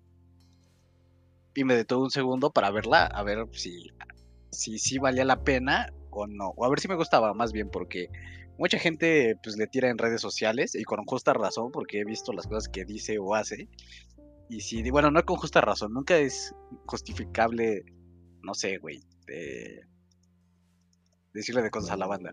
Y 1.55 1.65
me 1.65 1.75
detuve 1.75 2.05
un 2.05 2.11
segundo 2.11 2.51
para 2.51 2.71
verla. 2.71 3.07
A 3.07 3.23
ver 3.23 3.47
si. 3.53 3.91
Si 4.51 4.79
sí 4.79 4.99
valía 4.99 5.25
la 5.25 5.43
pena 5.43 5.93
o 6.11 6.27
no. 6.27 6.49
O 6.57 6.65
a 6.65 6.69
ver 6.69 6.81
si 6.81 6.89
me 6.89 6.97
gustaba, 6.97 7.35
más 7.35 7.53
bien, 7.53 7.69
porque 7.71 8.09
mucha 8.59 8.79
gente 8.79 9.37
pues 9.43 9.57
le 9.57 9.67
tira 9.67 9.91
en 9.91 9.99
redes 9.99 10.21
sociales 10.21 10.75
y 10.75 10.85
con 10.85 11.05
justa 11.05 11.33
razón 11.33 11.71
porque 11.73 12.01
he 12.01 12.05
visto 12.05 12.33
las 12.33 12.47
cosas 12.47 12.69
que 12.69 12.85
dice 12.85 13.19
o 13.19 13.35
hace. 13.35 13.69
Y 14.49 14.61
si, 14.61 14.89
bueno, 14.91 15.11
no 15.11 15.25
con 15.25 15.37
justa 15.37 15.61
razón, 15.61 15.93
nunca 15.93 16.17
es 16.19 16.55
justificable, 16.87 17.85
no 18.43 18.55
sé, 18.55 18.79
güey, 18.79 19.03
decirle 21.33 21.63
de 21.63 21.71
cosas 21.71 21.91
a 21.91 21.97
la 21.97 22.07
banda. 22.07 22.33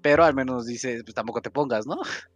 Pero 0.00 0.24
al 0.24 0.34
menos 0.34 0.66
dice, 0.66 1.02
pues 1.04 1.14
tampoco 1.14 1.42
te 1.42 1.50
pongas, 1.50 1.86
¿no? 1.86 2.00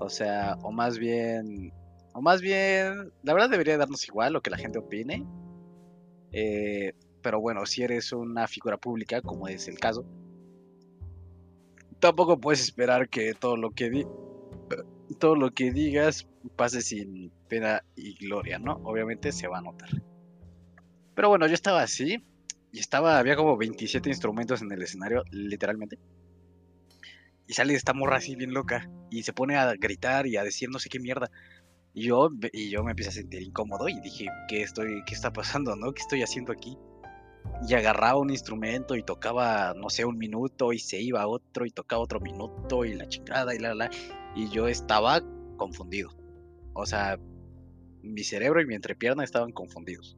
O 0.00 0.10
sea, 0.10 0.56
o 0.62 0.70
más 0.70 0.98
bien, 0.98 1.72
o 2.12 2.20
más 2.20 2.42
bien, 2.42 3.12
la 3.22 3.32
verdad 3.32 3.48
debería 3.48 3.78
darnos 3.78 4.06
igual 4.06 4.32
lo 4.32 4.42
que 4.42 4.50
la 4.50 4.58
gente 4.58 4.78
opine. 4.78 5.24
Eh, 6.32 6.92
pero 7.28 7.42
bueno, 7.42 7.66
si 7.66 7.82
eres 7.82 8.14
una 8.14 8.48
figura 8.48 8.78
pública, 8.78 9.20
como 9.20 9.48
es 9.48 9.68
el 9.68 9.78
caso, 9.78 10.06
tampoco 11.98 12.40
puedes 12.40 12.62
esperar 12.62 13.10
que 13.10 13.34
todo 13.34 13.58
lo 13.58 13.72
que 13.72 13.90
di 13.90 14.06
todo 15.18 15.36
lo 15.36 15.50
que 15.50 15.70
digas 15.70 16.26
pase 16.56 16.80
sin 16.80 17.30
pena 17.46 17.84
y 17.96 18.14
gloria, 18.14 18.58
¿no? 18.58 18.80
Obviamente 18.82 19.30
se 19.32 19.46
va 19.46 19.58
a 19.58 19.60
notar. 19.60 19.90
Pero 21.14 21.28
bueno, 21.28 21.46
yo 21.46 21.52
estaba 21.52 21.82
así 21.82 22.24
y 22.72 22.78
estaba 22.78 23.18
había 23.18 23.36
como 23.36 23.58
27 23.58 24.08
instrumentos 24.08 24.62
en 24.62 24.72
el 24.72 24.80
escenario, 24.80 25.22
literalmente. 25.30 25.98
Y 27.46 27.52
sale 27.52 27.74
esta 27.74 27.92
morra 27.92 28.16
así 28.16 28.36
bien 28.36 28.54
loca 28.54 28.90
y 29.10 29.24
se 29.24 29.34
pone 29.34 29.56
a 29.56 29.74
gritar 29.74 30.26
y 30.26 30.38
a 30.38 30.44
decir 30.44 30.70
no 30.70 30.78
sé 30.78 30.88
qué 30.88 30.98
mierda. 30.98 31.30
Y 31.92 32.04
yo, 32.04 32.30
y 32.54 32.70
yo 32.70 32.82
me 32.84 32.92
empecé 32.92 33.10
a 33.10 33.12
sentir 33.12 33.42
incómodo 33.42 33.86
y 33.86 34.00
dije, 34.00 34.28
¿qué, 34.48 34.62
estoy, 34.62 35.02
¿qué 35.04 35.12
está 35.12 35.30
pasando, 35.30 35.76
no? 35.76 35.92
¿Qué 35.92 36.00
estoy 36.00 36.22
haciendo 36.22 36.52
aquí? 36.52 36.78
Y 37.66 37.74
agarraba 37.74 38.18
un 38.18 38.30
instrumento 38.30 38.94
y 38.94 39.02
tocaba, 39.02 39.74
no 39.76 39.90
sé, 39.90 40.04
un 40.04 40.18
minuto 40.18 40.72
y 40.72 40.78
se 40.78 41.00
iba 41.00 41.22
a 41.22 41.26
otro 41.26 41.66
y 41.66 41.70
tocaba 41.70 42.02
otro 42.02 42.20
minuto 42.20 42.84
y 42.84 42.94
la 42.94 43.08
chingada 43.08 43.54
y 43.54 43.58
la 43.58 43.74
la. 43.74 43.90
Y 44.34 44.48
yo 44.50 44.68
estaba 44.68 45.20
confundido. 45.56 46.10
O 46.74 46.86
sea, 46.86 47.18
mi 48.02 48.22
cerebro 48.22 48.60
y 48.60 48.66
mi 48.66 48.74
entrepierna 48.74 49.24
estaban 49.24 49.52
confundidos. 49.52 50.16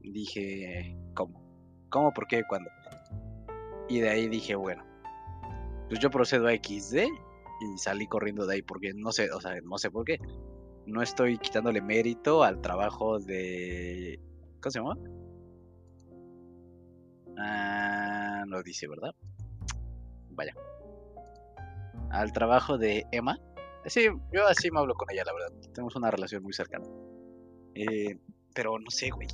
Dije, 0.00 0.96
¿cómo? 1.14 1.42
¿Cómo? 1.88 2.12
¿Por 2.12 2.26
qué? 2.26 2.42
¿Cuándo? 2.46 2.70
Y 3.88 4.00
de 4.00 4.10
ahí 4.10 4.28
dije, 4.28 4.54
bueno, 4.54 4.84
pues 5.88 6.00
yo 6.00 6.10
procedo 6.10 6.48
a 6.48 6.52
XD 6.52 6.96
y 6.96 7.78
salí 7.78 8.06
corriendo 8.06 8.46
de 8.46 8.56
ahí 8.56 8.62
porque 8.62 8.92
no 8.94 9.12
sé, 9.12 9.30
o 9.30 9.40
sea, 9.40 9.52
no 9.62 9.78
sé 9.78 9.90
por 9.90 10.04
qué. 10.04 10.18
No 10.86 11.02
estoy 11.02 11.38
quitándole 11.38 11.80
mérito 11.80 12.44
al 12.44 12.60
trabajo 12.60 13.18
de... 13.18 14.20
¿Cómo 14.60 14.70
se 14.70 14.78
llama? 14.78 14.96
Ah, 17.38 18.44
lo 18.46 18.62
dice, 18.62 18.86
¿verdad? 18.88 19.14
Vaya. 20.30 20.54
Al 22.10 22.32
trabajo 22.32 22.78
de 22.78 23.06
Emma. 23.12 23.38
Sí, 23.86 24.08
yo 24.32 24.46
así 24.46 24.70
me 24.70 24.80
hablo 24.80 24.94
con 24.94 25.10
ella, 25.10 25.22
la 25.24 25.32
verdad. 25.32 25.52
Tenemos 25.72 25.94
una 25.96 26.10
relación 26.10 26.42
muy 26.42 26.52
cercana. 26.52 26.86
Eh, 27.74 28.18
pero 28.54 28.78
no 28.78 28.90
sé, 28.90 29.10
güey. 29.10 29.28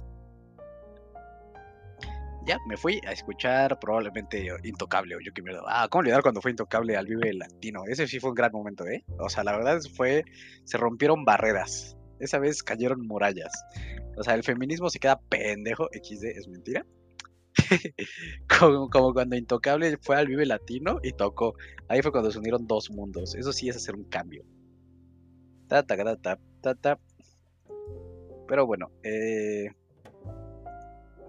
Ya, 2.45 2.59
me 2.67 2.77
fui 2.77 3.01
a 3.07 3.13
escuchar 3.13 3.79
probablemente 3.79 4.49
Intocable 4.65 5.15
o 5.15 5.21
yo 5.21 5.33
que 5.33 5.43
mierda. 5.43 5.63
Ah, 5.69 5.87
¿cómo 5.89 6.01
olvidar 6.01 6.23
cuando 6.23 6.41
fue 6.41 6.51
Intocable 6.51 6.97
al 6.97 7.07
Vive 7.07 7.33
Latino? 7.35 7.85
Ese 7.87 8.09
sí 8.09 8.19
fue 8.19 8.31
un 8.31 8.35
gran 8.35 8.51
momento, 8.51 8.85
¿eh? 8.87 9.05
O 9.21 9.29
sea, 9.29 9.45
la 9.45 9.53
verdad 9.53 9.81
fue. 9.95 10.25
Se 10.65 10.77
rompieron 10.77 11.25
barreras. 11.25 11.97
Esa 12.19 12.39
vez 12.39 12.63
cayeron 12.65 13.07
murallas. 13.07 13.53
O 14.17 14.25
sea, 14.25 14.35
el 14.35 14.43
feminismo 14.43 14.91
se 14.91 14.99
queda 14.99 15.21
pendejo. 15.29 15.89
XD, 15.93 16.25
es 16.37 16.49
mentira. 16.49 16.85
como, 18.91 19.13
cuando 19.13 19.37
Intocable 19.37 19.97
fue 19.99 20.17
al 20.17 20.27
Vive 20.27 20.47
Latino 20.47 20.99
y 21.03 21.13
tocó. 21.13 21.55
Ahí 21.89 22.03
fue 22.03 22.13
cuando 22.13 22.31
se 22.31 22.39
unieron 22.39 22.67
dos 22.67 22.91
mundos. 22.91 23.35
Eso 23.35 23.53
sí 23.53 23.69
es 23.69 23.77
hacer 23.77 23.95
un 23.95 24.05
cambio. 24.05 24.45
Ta, 25.69 25.83
ta, 25.83 25.97
ta, 26.17 26.39
ta, 26.61 26.75
ta, 26.75 26.99
Pero 28.47 28.67
bueno, 28.67 28.91
eh, 29.03 29.71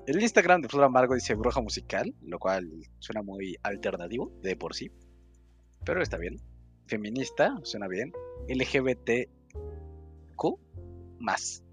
el 0.05 0.21
Instagram 0.21 0.61
de 0.61 0.69
Flor 0.69 0.83
Amargo 0.83 1.15
dice 1.15 1.33
bruja 1.35 1.61
musical, 1.61 2.13
lo 2.21 2.39
cual 2.39 2.69
suena 2.99 3.21
muy 3.21 3.57
alternativo 3.63 4.33
de 4.41 4.55
por 4.57 4.75
sí. 4.75 4.91
Pero 5.85 6.01
está 6.01 6.17
bien. 6.17 6.41
Feminista, 6.87 7.57
suena 7.63 7.87
bien. 7.87 8.11
LGBTQ 8.49 9.29
más. 11.19 11.63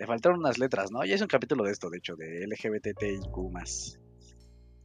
Le 0.00 0.06
faltaron 0.06 0.38
unas 0.38 0.56
letras, 0.58 0.90
¿no? 0.90 1.04
Ya 1.04 1.14
es 1.14 1.20
un 1.20 1.28
capítulo 1.28 1.62
de 1.62 1.72
esto, 1.72 1.90
de 1.90 1.98
hecho, 1.98 2.16
de 2.16 2.46
LGBTIQ. 2.46 3.36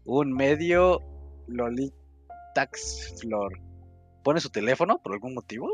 Un 0.03 0.33
medio 0.33 0.99
Lolitax 1.47 3.15
Flor. 3.21 3.57
Pone 4.25 4.41
su 4.41 4.49
teléfono 4.49 5.01
por 5.01 5.13
algún 5.13 5.33
motivo 5.33 5.69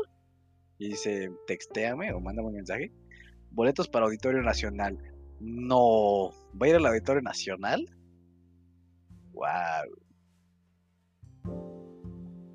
y 0.78 0.90
dice: 0.90 1.28
textéame 1.48 2.12
o 2.12 2.20
mándame 2.20 2.50
un 2.50 2.54
mensaje. 2.54 2.92
Boletos 3.50 3.88
para 3.88 4.04
Auditorio 4.04 4.42
Nacional. 4.42 4.96
No. 5.40 6.30
¿Va 6.54 6.66
a 6.66 6.68
ir 6.68 6.76
al 6.76 6.86
Auditorio 6.86 7.22
Nacional? 7.22 7.84
Wow. 9.32 9.48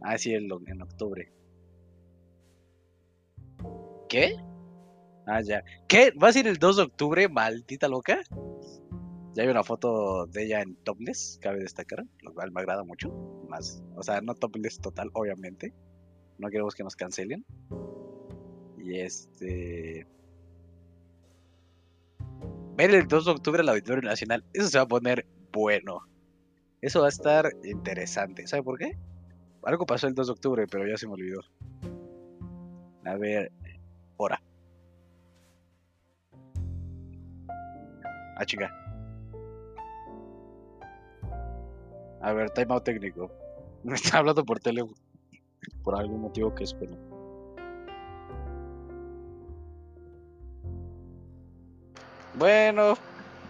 Ah, 0.03 0.17
sí, 0.17 0.33
en 0.33 0.81
octubre. 0.81 1.33
¿Qué? 4.07 4.37
Ah, 5.27 5.41
ya. 5.41 5.61
¿Qué? 5.89 6.11
¿Va 6.11 6.29
a 6.29 6.33
ser 6.33 6.47
el 6.47 6.57
2 6.57 6.77
de 6.77 6.83
octubre, 6.83 7.27
maldita 7.27 7.89
loca? 7.89 8.21
Ya 9.33 9.43
hay 9.43 9.49
una 9.49 9.63
foto 9.63 10.25
de 10.25 10.45
ella 10.45 10.61
en 10.61 10.75
topless, 10.77 11.37
cabe 11.41 11.59
destacar, 11.59 12.05
lo 12.21 12.33
cual 12.33 12.51
me 12.51 12.61
agrada 12.61 12.83
mucho. 12.85 13.09
Más, 13.49 13.83
o 13.95 14.03
sea, 14.03 14.21
no 14.21 14.33
topless 14.35 14.79
total, 14.79 15.09
obviamente. 15.13 15.73
No 16.37 16.49
queremos 16.49 16.73
que 16.73 16.83
nos 16.83 16.95
cancelen. 16.95 17.45
Y 18.77 18.99
este. 18.99 20.07
Ver 22.77 22.91
el 22.91 23.07
2 23.07 23.25
de 23.25 23.31
octubre 23.31 23.61
el 23.61 23.69
Auditorio 23.69 24.03
Nacional. 24.03 24.45
Eso 24.53 24.69
se 24.69 24.77
va 24.77 24.85
a 24.85 24.87
poner 24.87 25.27
bueno. 25.51 26.07
Eso 26.81 27.01
va 27.01 27.07
a 27.07 27.09
estar 27.09 27.51
interesante. 27.63 28.47
¿Sabe 28.47 28.63
por 28.63 28.77
qué? 28.77 28.97
Algo 29.63 29.85
pasó 29.85 30.07
el 30.07 30.15
2 30.15 30.27
de 30.27 30.33
octubre, 30.33 30.67
pero 30.71 30.87
ya 30.87 30.95
se 30.95 31.05
me 31.05 31.13
olvidó. 31.13 31.41
A 33.03 33.17
ver. 33.17 33.51
Hora. 34.15 34.41
Ah, 38.39 38.45
chica. 38.45 38.71
A 42.21 42.33
ver, 42.33 42.51
timeout 42.51 42.83
técnico. 42.83 43.31
Me 43.83 43.95
está 43.95 44.19
hablando 44.19 44.45
por 44.45 44.59
teléfono. 44.59 44.95
Por 45.83 45.95
algún 45.95 46.21
motivo 46.21 46.53
que 46.53 46.63
espero. 46.63 46.93
Bueno, 52.35 52.95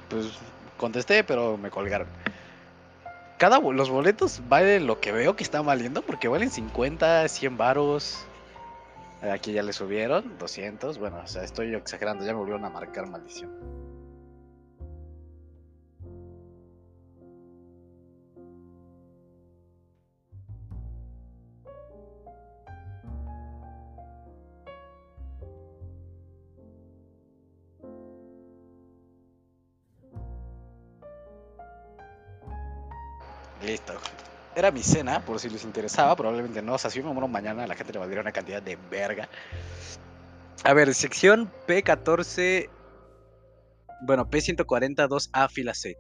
pues 0.09 0.31
contesté, 0.77 1.23
pero 1.25 1.57
me 1.57 1.69
colgaron. 1.69 2.07
Cada 3.37 3.59
los 3.59 3.89
boletos 3.89 4.41
valen 4.47 4.87
lo 4.87 5.01
que 5.01 5.11
veo 5.11 5.35
que 5.35 5.43
están 5.43 5.65
valiendo, 5.65 6.01
porque 6.01 6.29
valen 6.29 6.49
50, 6.49 7.27
100 7.27 7.57
varos. 7.57 8.25
Aquí 9.21 9.51
ya 9.51 9.63
le 9.63 9.73
subieron, 9.73 10.37
200. 10.37 10.97
Bueno, 10.99 11.19
o 11.23 11.27
sea, 11.27 11.43
estoy 11.43 11.75
exagerando, 11.75 12.23
ya 12.23 12.31
me 12.31 12.39
volvieron 12.39 12.63
a 12.63 12.69
marcar 12.69 13.07
maldición. 13.07 13.76
Era 34.57 34.71
mi 34.71 34.81
cena, 34.81 35.23
por 35.23 35.39
si 35.39 35.51
les 35.51 35.63
interesaba, 35.65 36.15
probablemente 36.15 36.63
no. 36.63 36.73
O 36.73 36.77
sea, 36.79 36.89
si 36.89 36.97
yo 36.97 37.05
me 37.05 37.13
muero 37.13 37.27
mañana, 37.27 37.65
a 37.65 37.67
la 37.67 37.75
gente 37.75 37.93
le 37.93 37.99
valdría 37.99 38.21
una 38.21 38.31
cantidad 38.31 38.59
de 38.59 38.75
verga. 38.89 39.29
A 40.63 40.73
ver, 40.73 40.91
sección 40.95 41.51
P14. 41.67 42.67
Bueno, 44.07 44.27
P142A, 44.27 45.47
fila 45.51 45.75
C. 45.75 45.95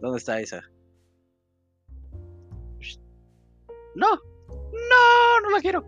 ¿Dónde 0.00 0.16
está 0.16 0.40
esa? 0.40 0.62
No, 3.94 4.08
no, 4.08 5.40
no 5.42 5.50
la 5.50 5.60
quiero. 5.60 5.84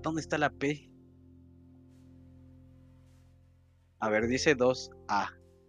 ¿Dónde 0.00 0.22
está 0.22 0.38
la 0.38 0.48
P? 0.48 0.90
A 4.00 4.08
ver, 4.08 4.26
dice 4.28 4.56
2A. 4.56 5.28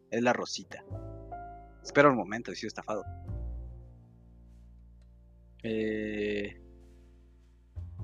Es 0.09 0.23
la 0.23 0.31
rosita. 0.31 0.85
Espera 1.83 2.09
un 2.09 2.15
momento, 2.15 2.53
he 2.53 2.55
sido 2.55 2.69
estafado. 2.69 3.03
Eh... 5.63 6.61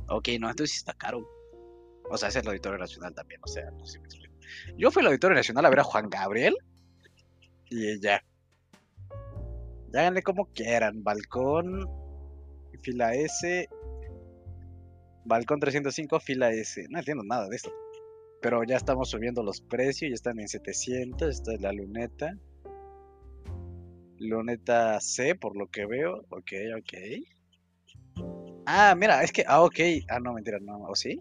Ok, 0.07 0.29
no, 0.39 0.49
entonces 0.49 0.77
está 0.77 0.93
caro. 0.93 1.27
O 2.09 2.17
sea, 2.17 2.29
es 2.29 2.35
el 2.35 2.47
Auditorio 2.47 2.77
Nacional 2.77 3.13
también, 3.13 3.41
o 3.43 3.47
sea, 3.47 3.71
no 3.71 3.85
sé 3.85 3.99
me 3.99 4.05
explico. 4.05 4.35
Yo 4.77 4.91
fui 4.91 5.01
al 5.01 5.07
Auditorio 5.07 5.35
Nacional 5.35 5.65
a 5.65 5.69
ver 5.69 5.79
a 5.79 5.83
Juan 5.83 6.09
Gabriel 6.09 6.55
y 7.69 7.99
ya. 7.99 8.23
Ya 9.91 9.99
háganle 10.01 10.21
como 10.21 10.45
quieran. 10.53 11.03
Balcón, 11.03 11.89
fila 12.81 13.13
S. 13.13 13.67
Balcón 15.25 15.59
305, 15.59 16.19
fila 16.19 16.51
S. 16.51 16.85
No 16.89 16.99
entiendo 16.99 17.23
nada 17.23 17.47
de 17.47 17.55
esto. 17.55 17.71
Pero 18.41 18.63
ya 18.63 18.77
estamos 18.77 19.09
subiendo 19.09 19.41
los 19.41 19.61
precios, 19.61 20.09
ya 20.09 20.15
están 20.15 20.39
en 20.39 20.47
700. 20.47 21.29
Esta 21.29 21.53
es 21.53 21.61
la 21.61 21.71
luneta. 21.71 22.37
Luneta 24.19 24.99
C, 25.01 25.35
por 25.35 25.57
lo 25.57 25.67
que 25.67 25.85
veo. 25.85 26.25
Ok, 26.29 26.51
ok. 26.77 26.93
Ah, 28.65 28.95
mira, 28.97 29.23
es 29.23 29.31
que. 29.31 29.43
Ah, 29.47 29.61
ok. 29.61 29.79
Ah, 30.09 30.19
no, 30.19 30.33
mentira, 30.33 30.59
no. 30.59 30.77
¿O 30.87 30.95
sí? 30.95 31.19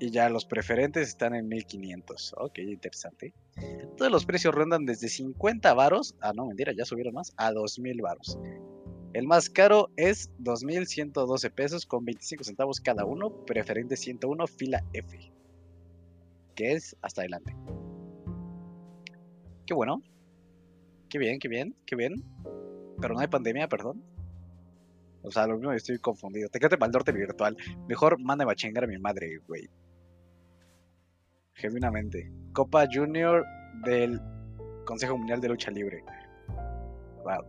Y 0.00 0.10
ya 0.10 0.28
los 0.28 0.44
preferentes 0.44 1.08
están 1.08 1.34
en 1.34 1.48
1500. 1.48 2.34
Ok, 2.38 2.58
interesante. 2.58 3.32
Todos 3.96 4.10
los 4.10 4.26
precios 4.26 4.54
rondan 4.54 4.84
desde 4.84 5.08
50 5.08 5.72
varos. 5.74 6.14
Ah, 6.20 6.32
no, 6.34 6.46
mentira, 6.46 6.72
ya 6.76 6.84
subieron 6.84 7.14
más. 7.14 7.32
A 7.36 7.52
2000 7.52 8.00
varos. 8.02 8.38
El 9.12 9.28
más 9.28 9.48
caro 9.48 9.90
es 9.96 10.30
2112 10.38 11.50
pesos 11.50 11.86
con 11.86 12.04
25 12.04 12.42
centavos 12.44 12.80
cada 12.80 13.04
uno. 13.04 13.30
Preferente 13.46 13.96
101, 13.96 14.46
fila 14.46 14.84
F. 14.92 15.32
Que 16.56 16.72
es 16.72 16.96
hasta 17.00 17.20
adelante. 17.22 17.54
Qué 19.66 19.74
bueno. 19.74 20.02
Qué 21.08 21.18
bien, 21.18 21.38
qué 21.38 21.48
bien, 21.48 21.76
qué 21.86 21.94
bien. 21.96 22.24
Pero 23.00 23.14
no 23.14 23.20
hay 23.20 23.28
pandemia, 23.28 23.68
perdón. 23.68 24.02
O 25.24 25.30
sea, 25.30 25.46
lo 25.46 25.56
mismo 25.56 25.72
estoy 25.72 25.98
confundido. 25.98 26.50
Te 26.50 26.58
quedaste 26.58 26.76
mal 26.76 26.90
norte 26.90 27.10
virtual. 27.12 27.56
Mejor 27.88 28.20
mándame 28.20 28.52
a 28.52 28.54
chingar 28.54 28.84
a 28.84 28.86
mi 28.86 28.98
madre, 28.98 29.38
güey. 29.48 29.68
Genuinamente. 31.54 32.30
Copa 32.52 32.86
Junior 32.92 33.44
del 33.84 34.20
Consejo 34.84 35.16
Mundial 35.16 35.40
de 35.40 35.48
Lucha 35.48 35.70
Libre. 35.70 36.04
Wow. 37.24 37.42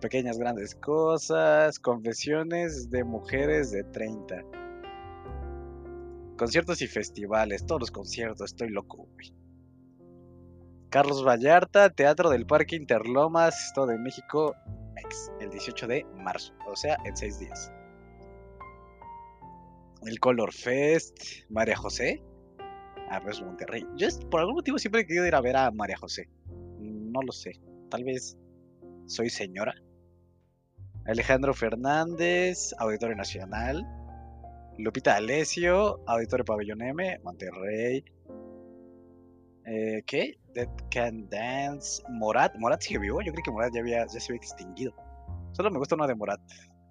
Pequeñas 0.00 0.38
grandes 0.38 0.76
cosas. 0.76 1.80
Confesiones 1.80 2.90
de 2.90 3.02
mujeres 3.02 3.72
de 3.72 3.82
30. 3.82 4.42
Conciertos 6.38 6.80
y 6.80 6.86
festivales. 6.86 7.66
Todos 7.66 7.80
los 7.80 7.90
conciertos. 7.90 8.52
Estoy 8.52 8.68
loco, 8.68 9.08
güey. 9.14 9.34
Carlos 10.90 11.26
Vallarta, 11.26 11.90
Teatro 11.90 12.30
del 12.30 12.46
Parque 12.46 12.76
Interlomas, 12.76 13.66
Estado 13.66 13.88
de 13.88 13.98
México, 13.98 14.54
El 15.40 15.50
18 15.50 15.86
de 15.86 16.04
marzo, 16.16 16.54
o 16.66 16.76
sea, 16.76 16.96
en 17.04 17.16
seis 17.16 17.38
días. 17.38 17.72
El 20.02 20.20
Color 20.20 20.52
Fest, 20.52 21.16
María 21.48 21.76
José, 21.76 22.22
ah, 23.10 23.20
pues 23.22 23.40
Monterrey. 23.42 23.86
Yo 23.96 24.08
por 24.30 24.40
algún 24.40 24.56
motivo 24.56 24.78
siempre 24.78 25.02
he 25.02 25.06
querido 25.06 25.26
ir 25.26 25.34
a 25.34 25.40
ver 25.40 25.56
a 25.56 25.70
María 25.70 25.96
José. 25.96 26.28
No 26.78 27.22
lo 27.22 27.32
sé, 27.32 27.60
tal 27.90 28.04
vez 28.04 28.36
soy 29.06 29.30
señora. 29.30 29.74
Alejandro 31.06 31.54
Fernández, 31.54 32.74
Auditorio 32.78 33.16
Nacional. 33.16 33.86
Lupita 34.78 35.16
Alessio, 35.16 36.00
Auditorio 36.06 36.44
Pabellón 36.44 36.82
M, 36.82 37.20
Monterrey. 37.22 38.04
Eh, 39.66 40.02
¿Qué? 40.06 40.38
Dead 40.54 40.68
Can 40.90 41.28
Dance. 41.28 42.02
Morat. 42.08 42.54
Morat 42.56 42.82
sigue 42.82 43.00
vivo. 43.00 43.20
Yo 43.22 43.32
creí 43.32 43.42
que 43.42 43.50
Morat 43.50 43.72
ya, 43.74 43.80
había, 43.80 44.06
ya 44.06 44.20
se 44.20 44.32
había 44.32 44.36
extinguido. 44.36 44.94
Solo 45.52 45.70
me 45.70 45.78
gusta 45.78 45.94
uno 45.94 46.06
de 46.06 46.14
Morat. 46.14 46.40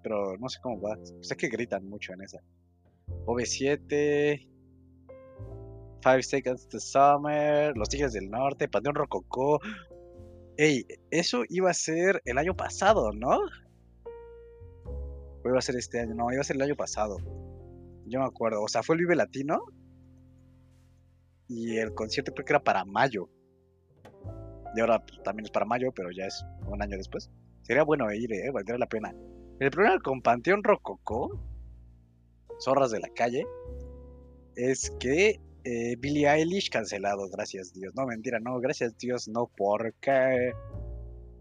Pero 0.02 0.36
no 0.38 0.48
sé 0.48 0.58
cómo 0.62 0.80
va. 0.80 0.96
Sé 1.22 1.36
que 1.36 1.48
gritan 1.48 1.88
mucho 1.88 2.12
en 2.12 2.22
esa. 2.22 2.38
OV7. 3.26 4.48
Five 6.02 6.22
Seconds 6.22 6.68
to 6.68 6.80
Summer. 6.80 7.76
Los 7.76 7.88
Tigres 7.88 8.12
del 8.12 8.28
Norte. 8.28 8.68
Panteón 8.68 8.96
Rococó. 8.96 9.60
Ey, 10.56 10.86
eso 11.10 11.42
iba 11.48 11.70
a 11.70 11.74
ser 11.74 12.22
el 12.24 12.38
año 12.38 12.54
pasado, 12.54 13.12
¿no? 13.12 13.40
O 15.44 15.48
iba 15.48 15.58
a 15.58 15.62
ser 15.62 15.76
este 15.76 16.00
año. 16.00 16.14
No, 16.14 16.30
iba 16.32 16.40
a 16.40 16.44
ser 16.44 16.56
el 16.56 16.62
año 16.62 16.76
pasado. 16.76 17.16
Yo 18.06 18.20
me 18.20 18.26
acuerdo. 18.26 18.62
O 18.62 18.68
sea, 18.68 18.82
fue 18.82 18.96
el 18.96 19.00
Vive 19.00 19.16
Latino. 19.16 19.64
Y 21.48 21.76
el 21.76 21.94
concierto 21.94 22.32
creo 22.32 22.44
que 22.44 22.52
era 22.52 22.62
para 22.62 22.84
mayo. 22.84 23.28
Y 24.74 24.80
ahora 24.80 25.04
pues, 25.04 25.22
también 25.22 25.46
es 25.46 25.50
para 25.50 25.66
mayo, 25.66 25.92
pero 25.92 26.10
ya 26.10 26.26
es 26.26 26.44
un 26.66 26.82
año 26.82 26.96
después. 26.96 27.30
Sería 27.62 27.84
bueno 27.84 28.12
ir, 28.12 28.32
eh, 28.32 28.50
valdría 28.50 28.78
la 28.78 28.88
pena. 28.88 29.14
El 29.60 29.70
problema 29.70 30.00
con 30.00 30.20
Panteón 30.20 30.64
Rococó, 30.64 31.40
Zorras 32.60 32.90
de 32.90 33.00
la 33.00 33.08
Calle, 33.08 33.46
es 34.56 34.90
que 34.98 35.40
eh, 35.64 35.96
Billie 35.98 36.28
Eilish 36.28 36.70
cancelado, 36.70 37.28
gracias 37.30 37.72
Dios. 37.72 37.94
No, 37.94 38.06
mentira, 38.06 38.40
no, 38.40 38.58
gracias 38.60 38.96
Dios, 38.98 39.28
no, 39.28 39.50
porque 39.56 40.52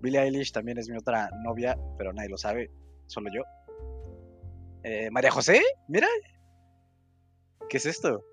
Billie 0.01 0.21
Eilish 0.21 0.51
también 0.51 0.77
es 0.77 0.89
mi 0.89 0.97
otra 0.97 1.29
novia, 1.43 1.77
pero 1.97 2.13
nadie 2.13 2.29
lo 2.29 2.37
sabe, 2.37 2.69
solo 3.07 3.29
yo. 3.33 3.43
Eh, 4.83 5.09
María 5.11 5.31
José, 5.31 5.61
mira. 5.87 6.07
¿Qué 7.69 7.77
es 7.77 7.85
esto? 7.85 8.23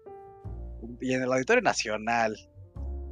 Y 1.01 1.15
en 1.15 1.23
el 1.23 1.33
Auditorio 1.33 1.63
Nacional. 1.63 2.37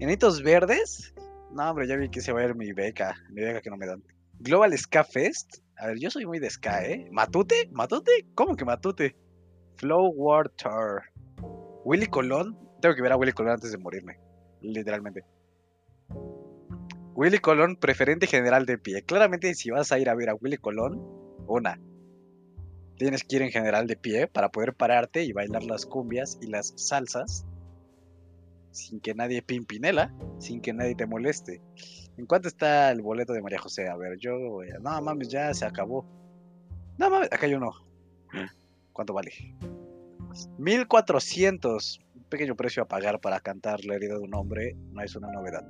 ¿Enitos 0.01 0.43
verdes? 0.43 1.15
No, 1.53 1.71
hombre, 1.71 1.89
ya 1.89 1.97
vi 1.97 2.09
que 2.09 2.21
se 2.21 2.33
va 2.33 2.41
a 2.41 2.45
ir 2.45 2.55
mi 2.55 2.73
beca. 2.73 3.17
Mi 3.31 3.43
beca 3.43 3.61
que 3.61 3.71
no 3.71 3.77
me 3.77 3.87
dan. 3.87 4.03
Global 4.39 4.77
Ska 4.77 5.05
Fest. 5.05 5.59
A 5.77 5.89
ver, 5.89 5.99
yo 5.99 6.11
soy 6.11 6.27
muy 6.27 6.39
de 6.39 6.51
Ska, 6.51 6.85
¿eh? 6.85 7.09
¿Matute? 7.11 7.69
¿Matute? 7.73 8.27
¿Cómo 8.35 8.57
que 8.57 8.65
Matute? 8.65 9.17
Flow 9.77 10.13
War 10.15 10.49
Tour. 10.51 11.03
Willy 11.85 12.07
Colón. 12.07 12.59
Tengo 12.81 12.95
que 12.95 13.03
ver 13.03 13.13
a 13.13 13.17
Willy 13.17 13.33
Colón 13.33 13.53
antes 13.53 13.73
de 13.73 13.79
morirme. 13.79 14.19
Literalmente. 14.61 15.25
Willy 17.15 17.39
Colón, 17.39 17.77
preferente 17.77 18.27
general 18.29 18.67
de 18.67 18.79
pie. 18.79 19.03
Claramente, 19.03 19.55
si 19.55 19.71
vas 19.71 19.91
a 19.91 19.99
ir 19.99 20.09
a 20.09 20.15
ver 20.15 20.31
a 20.31 20.35
Willy 20.35 20.59
Colón, 20.59 21.03
una. 21.49 21.81
Tienes 22.97 23.25
que 23.25 23.37
ir 23.37 23.43
en 23.43 23.51
general 23.51 23.87
de 23.89 23.97
pie 23.97 24.29
para 24.29 24.51
poder 24.51 24.75
pararte 24.75 25.25
y 25.25 25.33
bailar 25.33 25.65
las 25.65 25.87
cumbias 25.87 26.39
y 26.41 26.47
las 26.47 26.75
salsas 26.77 27.45
sin 28.79 29.01
que 29.01 29.15
nadie 29.15 29.43
pimpinela, 29.43 30.15
sin 30.39 30.61
que 30.61 30.73
nadie 30.73 30.95
te 30.95 31.07
moleste. 31.07 31.61
¿En 32.17 32.27
cuánto 32.27 32.49
está 32.49 32.91
el 32.91 33.03
boleto 33.03 33.33
de 33.33 33.43
María 33.43 33.59
José? 33.59 33.89
A 33.89 33.97
ver, 33.97 34.19
yo 34.19 34.61
a... 34.61 34.79
No 34.81 35.03
mames, 35.03 35.29
ya 35.29 35.53
se 35.53 35.67
acabó. 35.67 36.07
No 36.97 37.11
mames, 37.11 37.33
acá 37.33 37.47
yo 37.47 37.59
no. 37.61 37.73
¿Cuánto 38.93 39.13
vale? 39.13 39.33
1400. 40.59 42.01
Un 42.15 42.25
pequeño 42.25 42.57
precio 42.57 42.83
a 42.83 42.89
pagar 42.89 43.21
para 43.21 43.41
cantar 43.41 43.85
la 43.85 43.95
herida 43.95 44.15
de 44.15 44.21
un 44.21 44.35
hombre. 44.35 44.77
No 44.93 45.03
es 45.03 45.15
una 45.17 45.31
novedad. 45.31 45.65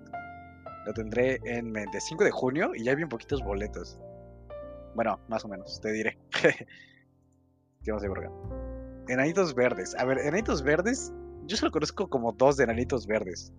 Lo 0.87 0.94
tendré 0.94 1.38
en 1.44 1.71
mente. 1.71 2.01
5 2.01 2.25
de 2.25 2.31
junio 2.31 2.73
y 2.75 2.85
ya 2.85 2.92
hay 2.92 2.97
bien 2.97 3.09
poquitos 3.09 3.42
boletos. 3.42 3.99
Bueno, 4.94 5.21
más 5.29 5.44
o 5.44 5.49
menos, 5.49 5.81
te 5.81 5.92
diré. 5.92 6.18
¿Qué 7.83 7.90
vamos 7.92 8.05
a 8.05 8.09
ver 8.09 8.31
Enanitos 9.09 9.55
verdes. 9.55 9.94
A 9.97 10.05
ver, 10.05 10.18
enanitos 10.18 10.62
verdes. 10.62 11.12
Yo 11.49 11.57
solo 11.57 11.73
conozco 11.73 12.11
como 12.11 12.33
dos 12.33 12.59
de 12.59 12.65
enanitos 12.65 13.07
verdes. 13.07 13.55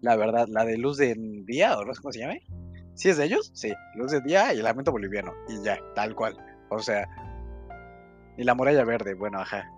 La 0.00 0.14
verdad, 0.14 0.46
la 0.48 0.64
de 0.64 0.78
luz 0.78 0.98
de 0.98 1.16
día, 1.44 1.76
o 1.76 1.84
no 1.84 1.92
sé 1.92 2.00
cómo 2.00 2.12
se 2.12 2.20
llama. 2.20 2.34
¿Sí 2.94 3.08
es 3.08 3.16
de 3.16 3.24
ellos? 3.24 3.50
Sí, 3.54 3.72
luz 3.96 4.12
de 4.12 4.20
día 4.20 4.54
y 4.54 4.58
el 4.58 4.62
lamento 4.62 4.92
boliviano. 4.92 5.32
Y 5.48 5.60
ya, 5.64 5.80
tal 5.96 6.14
cual. 6.14 6.36
O 6.70 6.78
sea. 6.78 7.08
Y 8.38 8.44
la 8.44 8.54
muralla 8.54 8.84
verde, 8.84 9.14
bueno, 9.14 9.40
ajá. 9.40 9.68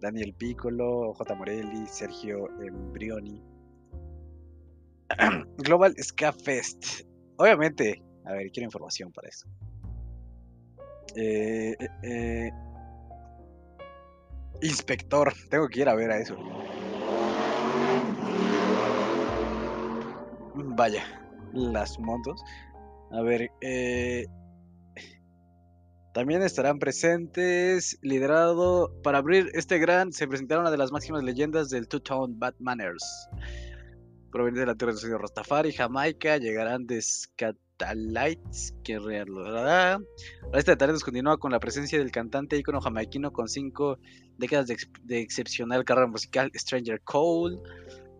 Daniel 0.00 0.34
Piccolo, 0.34 1.14
J. 1.14 1.34
Morelli, 1.34 1.84
Sergio 1.88 2.48
Embrioni. 2.60 3.42
Global 5.58 5.96
Ska 6.00 6.32
Fest. 6.32 7.06
Obviamente, 7.38 8.00
a 8.24 8.34
ver, 8.34 8.52
quiero 8.52 8.66
información 8.66 9.10
para 9.10 9.28
eso. 9.28 9.48
Eh, 11.16 11.74
eh, 11.78 11.88
eh, 12.04 12.50
Inspector, 14.62 15.34
tengo 15.50 15.68
que 15.68 15.80
ir 15.80 15.88
a 15.88 15.94
ver 15.94 16.10
a 16.10 16.18
eso. 16.18 16.36
Vaya, 20.54 21.04
las 21.52 21.98
motos. 21.98 22.42
A 23.10 23.22
ver, 23.22 23.50
eh, 23.60 24.26
también 26.14 26.42
estarán 26.42 26.78
presentes, 26.78 27.98
liderado 28.02 28.94
para 29.02 29.18
abrir 29.18 29.50
este 29.54 29.78
gran, 29.78 30.12
se 30.12 30.28
presentaron 30.28 30.62
una 30.62 30.70
de 30.70 30.78
las 30.78 30.92
máximas 30.92 31.24
leyendas 31.24 31.68
del 31.68 31.88
Two-Tone 31.88 32.34
Batmaners. 32.36 33.28
Proveniente 34.30 34.60
de 34.60 34.66
la 34.66 34.74
tierra 34.76 34.92
del 34.92 35.00
señor 35.00 35.22
Rastafari, 35.22 35.72
Jamaica, 35.72 36.36
llegarán 36.36 36.86
de 36.86 37.02
Scatalites, 37.82 38.74
que 38.84 38.98
real. 38.98 39.26
La 39.34 39.98
lista 40.54 40.72
de 40.72 40.76
talentos 40.76 41.04
continúa 41.04 41.38
con 41.38 41.50
la 41.50 41.58
presencia 41.58 41.98
del 41.98 42.10
cantante 42.10 42.56
ícono 42.56 42.80
jamaiquino 42.80 43.32
con 43.32 43.48
cinco 43.48 43.98
décadas 44.38 44.66
de, 44.68 44.76
de 45.02 45.20
excepcional 45.20 45.84
carrera 45.84 46.06
musical, 46.06 46.50
Stranger 46.54 47.00
Cole. 47.02 47.58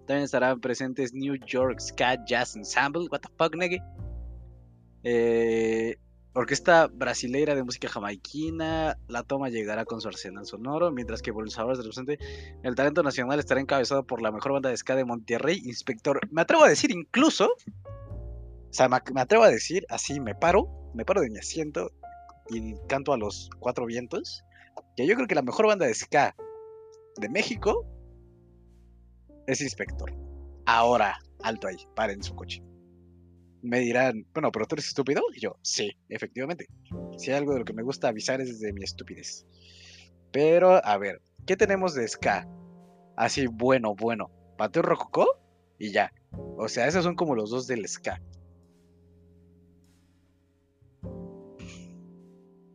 También 0.07 0.25
estarán 0.25 0.61
presentes 0.61 1.15
New 1.15 1.37
York 1.47 1.79
Ska 1.81 2.25
Jazz 2.27 2.57
Ensemble. 2.57 3.07
What 3.11 3.21
the 3.21 3.29
fuck, 3.39 3.55
nigga? 3.55 3.79
Eh, 5.05 5.97
orquesta 6.35 6.89
brasileira 6.89 7.55
de 7.55 7.63
música 7.63 7.89
jamaiquina. 7.89 8.99
La 9.07 9.23
toma 9.23 9.49
llegará 9.49 9.85
con 9.85 10.01
su 10.01 10.09
arsenal 10.09 10.45
sonoro. 10.45 10.91
Mientras 10.91 11.23
que 11.23 11.33
por 11.33 11.45
los 11.45 11.55
sabores 11.55 11.79
del 11.79 11.87
presente, 11.87 12.19
el 12.65 12.75
talento 12.75 13.03
nacional 13.03 13.39
estará 13.39 13.61
encabezado 13.61 14.05
por 14.05 14.21
la 14.23 14.33
mejor 14.33 14.53
banda 14.53 14.71
de 14.71 14.77
ska 14.77 14.97
de 14.97 15.05
Monterrey, 15.05 15.63
Inspector. 15.65 16.21
Me 16.31 16.43
atrevo 16.43 16.65
a 16.65 16.69
decir 16.69 16.91
incluso. 16.91 17.55
O 18.73 18.75
sea, 18.75 18.89
me, 18.89 19.21
atrevo 19.21 19.45
a 19.45 19.51
decir 19.51 19.85
así, 19.91 20.19
me 20.19 20.35
paro, 20.35 20.67
me 20.95 21.05
paro 21.05 21.21
de 21.21 21.29
mi 21.29 21.39
asiento 21.39 21.91
y 22.49 22.75
canto 22.89 23.13
a 23.13 23.19
los 23.19 23.51
cuatro 23.61 23.85
vientos. 23.85 24.43
Que 24.97 25.07
yo 25.07 25.15
creo 25.15 25.27
que 25.27 25.35
la 25.35 25.43
mejor 25.43 25.67
banda 25.67 25.85
de 25.85 25.93
ska 25.93 26.35
de 27.21 27.29
México 27.29 27.87
es 29.47 29.61
inspector. 29.61 30.15
Ahora, 30.65 31.19
alto 31.43 31.69
ahí, 31.69 31.77
paren 31.95 32.23
su 32.23 32.35
coche. 32.35 32.63
Me 33.61 33.81
dirán, 33.81 34.27
bueno, 34.33 34.51
pero 34.51 34.65
tú 34.65 34.77
eres 34.77 34.89
estúpido. 34.89 35.21
Y 35.35 35.41
yo, 35.41 35.59
sí, 35.61 35.93
efectivamente. 36.09 36.67
Si 37.19 37.31
hay 37.31 37.37
algo 37.37 37.53
de 37.53 37.59
lo 37.59 37.65
que 37.67 37.75
me 37.75 37.83
gusta 37.83 38.09
avisar 38.09 38.41
es 38.41 38.59
de 38.59 38.73
mi 38.73 38.85
estupidez. 38.85 39.47
Pero, 40.33 40.83
a 40.83 40.97
ver, 40.97 41.21
¿qué 41.47 41.59
tenemos 41.59 41.93
de 41.93 42.09
Ska? 42.09 42.49
Así, 43.19 43.47
bueno, 43.49 43.95
bueno. 43.95 44.31
Pateo 44.57 44.81
Rococó 44.81 45.27
y 45.79 45.93
ya. 45.93 46.11
O 46.57 46.69
sea, 46.69 46.87
esos 46.87 47.05
son 47.05 47.17
como 47.17 47.35
los 47.35 47.51
dos 47.51 47.67
del 47.67 47.87
Ska. 47.87 48.23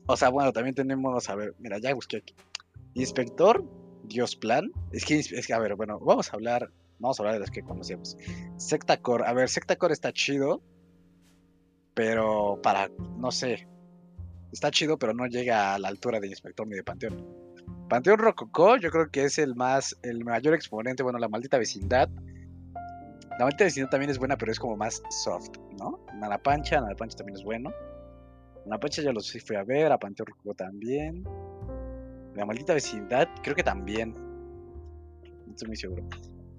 O 0.08 0.16
sea, 0.18 0.30
bueno, 0.30 0.52
también 0.54 0.74
tenemos, 0.74 1.30
a 1.30 1.36
ver, 1.36 1.54
mira, 1.60 1.78
ya 1.78 1.94
busqué 1.94 2.18
aquí. 2.18 2.36
Inspector, 2.94 3.64
Dios 4.04 4.36
Plan. 4.36 4.72
Es 4.92 5.06
que, 5.06 5.20
es 5.20 5.48
que, 5.48 5.54
a 5.54 5.60
ver, 5.60 5.76
bueno, 5.76 6.00
vamos 6.00 6.32
a 6.32 6.36
hablar, 6.36 6.72
vamos 7.00 7.20
a 7.20 7.24
hablar 7.24 7.36
de 7.36 7.42
los 7.42 7.52
que 7.52 7.62
conocemos. 7.62 8.18
Secta 8.58 9.02
Core, 9.02 9.26
a 9.28 9.34
ver, 9.34 9.50
Secta 9.50 9.76
Core 9.76 9.94
está 9.94 10.14
chido, 10.14 10.62
pero 11.94 12.60
para, 12.64 12.90
no 13.18 13.32
sé, 13.32 13.68
está 14.52 14.72
chido, 14.72 14.98
pero 14.98 15.14
no 15.14 15.28
llega 15.28 15.76
a 15.76 15.80
la 15.80 15.90
altura 15.90 16.20
de 16.20 16.28
Inspector 16.28 16.68
ni 16.68 16.76
de 16.76 16.84
Panteón. 16.84 17.26
Panteón 17.90 18.20
Rococó, 18.20 18.78
yo 18.78 18.92
creo 18.92 19.10
que 19.10 19.26
es 19.26 19.38
el 19.38 19.56
más, 19.56 19.98
el 20.04 20.24
mayor 20.26 20.54
exponente, 20.54 21.04
bueno, 21.04 21.20
la 21.20 21.30
maldita 21.30 21.58
vecindad. 21.58 22.10
La 23.40 23.46
maldita 23.46 23.66
vecindad 23.66 23.90
también 23.90 24.10
es 24.10 24.18
buena, 24.18 24.38
pero 24.38 24.52
es 24.52 24.60
como 24.60 24.76
más 24.76 25.02
soft, 25.10 25.52
¿no? 25.78 26.00
Nada 26.16 26.38
Pancha, 26.38 26.82
Nada 26.82 26.96
Pancha 26.96 27.18
también 27.18 27.38
es 27.38 27.44
bueno. 27.44 27.72
Nada 28.68 28.80
Pancha 28.82 29.02
ya 29.02 29.14
los 29.14 29.32
fui 29.32 29.56
a 29.56 29.64
ver, 29.64 29.92
a 29.92 29.98
Panteón 29.98 30.28
Rococó 30.28 30.54
también. 30.54 31.24
La 32.36 32.46
maldita 32.46 32.74
vecindad, 32.74 33.28
creo 33.42 33.56
que 33.56 33.64
también. 33.64 34.14
No 34.14 35.52
estoy 35.52 35.70
muy 35.70 35.78
seguro. 35.78 36.04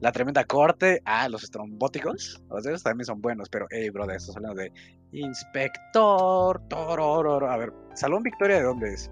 La 0.01 0.11
tremenda 0.11 0.45
corte. 0.45 1.03
Ah, 1.05 1.29
los 1.29 1.45
estrombóticos. 1.45 2.43
Los 2.49 2.65
de 2.65 2.71
esos 2.71 2.83
también 2.83 3.05
son 3.05 3.21
buenos, 3.21 3.51
pero, 3.51 3.67
hey, 3.71 3.91
brother, 3.91 4.17
estamos 4.17 4.37
hablando 4.37 4.63
de 4.63 4.73
Inspector. 5.13 6.67
Tororo. 6.69 7.51
A 7.51 7.57
ver, 7.59 7.73
Salón 7.95 8.23
Victoria, 8.23 8.57
¿de 8.57 8.63
dónde 8.63 8.95
es? 8.95 9.11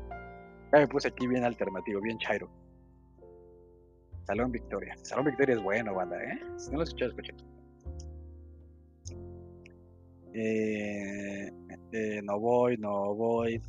Ya 0.72 0.78
me 0.78 0.88
puse 0.88 1.08
aquí 1.08 1.26
bien 1.26 1.44
alternativo, 1.44 2.00
bien 2.00 2.18
chairo. 2.18 2.48
Salón 4.24 4.50
Victoria. 4.52 4.96
Salón 5.02 5.26
Victoria 5.26 5.54
es 5.54 5.62
bueno, 5.62 5.94
banda, 5.94 6.16
¿eh? 6.22 6.40
Si 6.56 6.70
no 6.70 6.78
lo 6.78 6.84
escuchado, 6.84 7.10
escuchen. 7.10 7.36
Eh, 10.38 11.50
eh, 11.92 12.20
no 12.22 12.38
voy, 12.38 12.76
no 12.76 13.14
voy. 13.14 13.62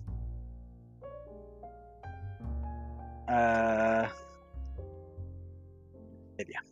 Wikipedia. 6.38 6.64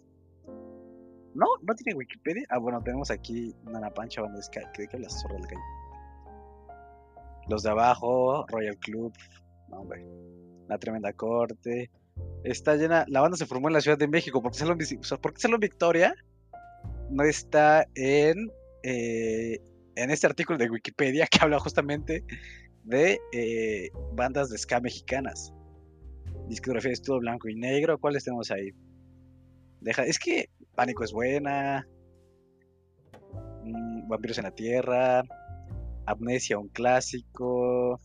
No, 1.34 1.45
no 1.62 1.75
tiene 1.75 1.97
Wikipedia. 1.97 2.45
Ah, 2.49 2.58
bueno, 2.58 2.81
tenemos 2.81 3.10
aquí 3.10 3.55
Nana 3.63 3.89
Pancha, 3.89 4.21
donde 4.21 4.41
es 4.41 4.49
que, 4.49 4.62
que, 4.73 4.88
que 4.88 4.99
las 4.99 5.21
zorras 5.21 5.41
de 5.41 5.47
calle. 5.47 5.62
Los 7.47 7.63
de 7.63 7.69
abajo, 7.69 8.45
Royal 8.47 8.77
Club, 8.77 9.13
no, 9.69 9.81
hombre, 9.81 10.05
La 10.67 10.77
Tremenda 10.77 11.13
Corte. 11.13 11.89
Está 12.43 12.75
llena. 12.75 13.05
La 13.08 13.21
banda 13.21 13.38
se 13.38 13.45
formó 13.45 13.69
en 13.69 13.73
la 13.73 13.81
Ciudad 13.81 13.97
de 13.97 14.10
México. 14.10 14.41
¿Por 14.41 14.51
qué 14.51 14.58
Salón, 14.58 14.77
¿por 15.21 15.34
qué 15.34 15.39
Salón 15.39 15.60
Victoria 15.62 16.13
no 17.10 17.23
está 17.23 17.86
en, 17.95 18.51
eh, 18.84 19.60
en 19.95 20.12
este 20.12 20.27
artículo 20.27 20.58
de 20.58 20.69
Wikipedia 20.69 21.27
que 21.31 21.39
habla 21.41 21.60
justamente 21.60 22.23
de 22.84 23.19
eh, 23.34 23.89
bandas 24.13 24.49
de 24.49 24.58
ska 24.58 24.79
mexicanas? 24.79 25.53
Discografía 26.47 26.89
de 26.89 26.93
estudio 26.93 27.19
blanco 27.19 27.49
y 27.49 27.55
negro. 27.55 27.97
¿Cuáles 27.99 28.23
tenemos 28.23 28.51
ahí? 28.51 28.69
Deja, 29.81 30.03
es 30.03 30.19
que 30.19 30.49
Pánico 30.75 31.03
es 31.03 31.12
buena. 31.12 31.88
Mm, 33.63 34.08
Vampiros 34.08 34.38
en 34.38 34.43
la 34.43 34.51
Tierra. 34.51 35.23
Amnesia, 36.05 36.60
un 36.60 36.67
clásico. 36.69 37.99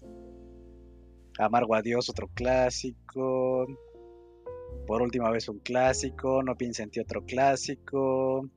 Amargo 1.39 1.75
Adiós, 1.75 2.09
otro 2.09 2.29
clásico. 2.29 3.67
Por 4.87 5.03
última 5.03 5.31
vez 5.31 5.49
un 5.49 5.59
clásico. 5.59 6.43
No 6.43 6.57
piensa 6.57 6.83
en 6.83 6.91
ti, 6.91 7.01
otro 7.01 7.25
clásico. 7.25 8.49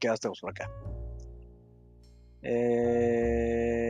¿Qué 0.00 0.08
más 0.08 0.20
tenemos 0.20 0.40
por 0.40 0.50
acá? 0.50 0.70
Eh... 2.42 3.88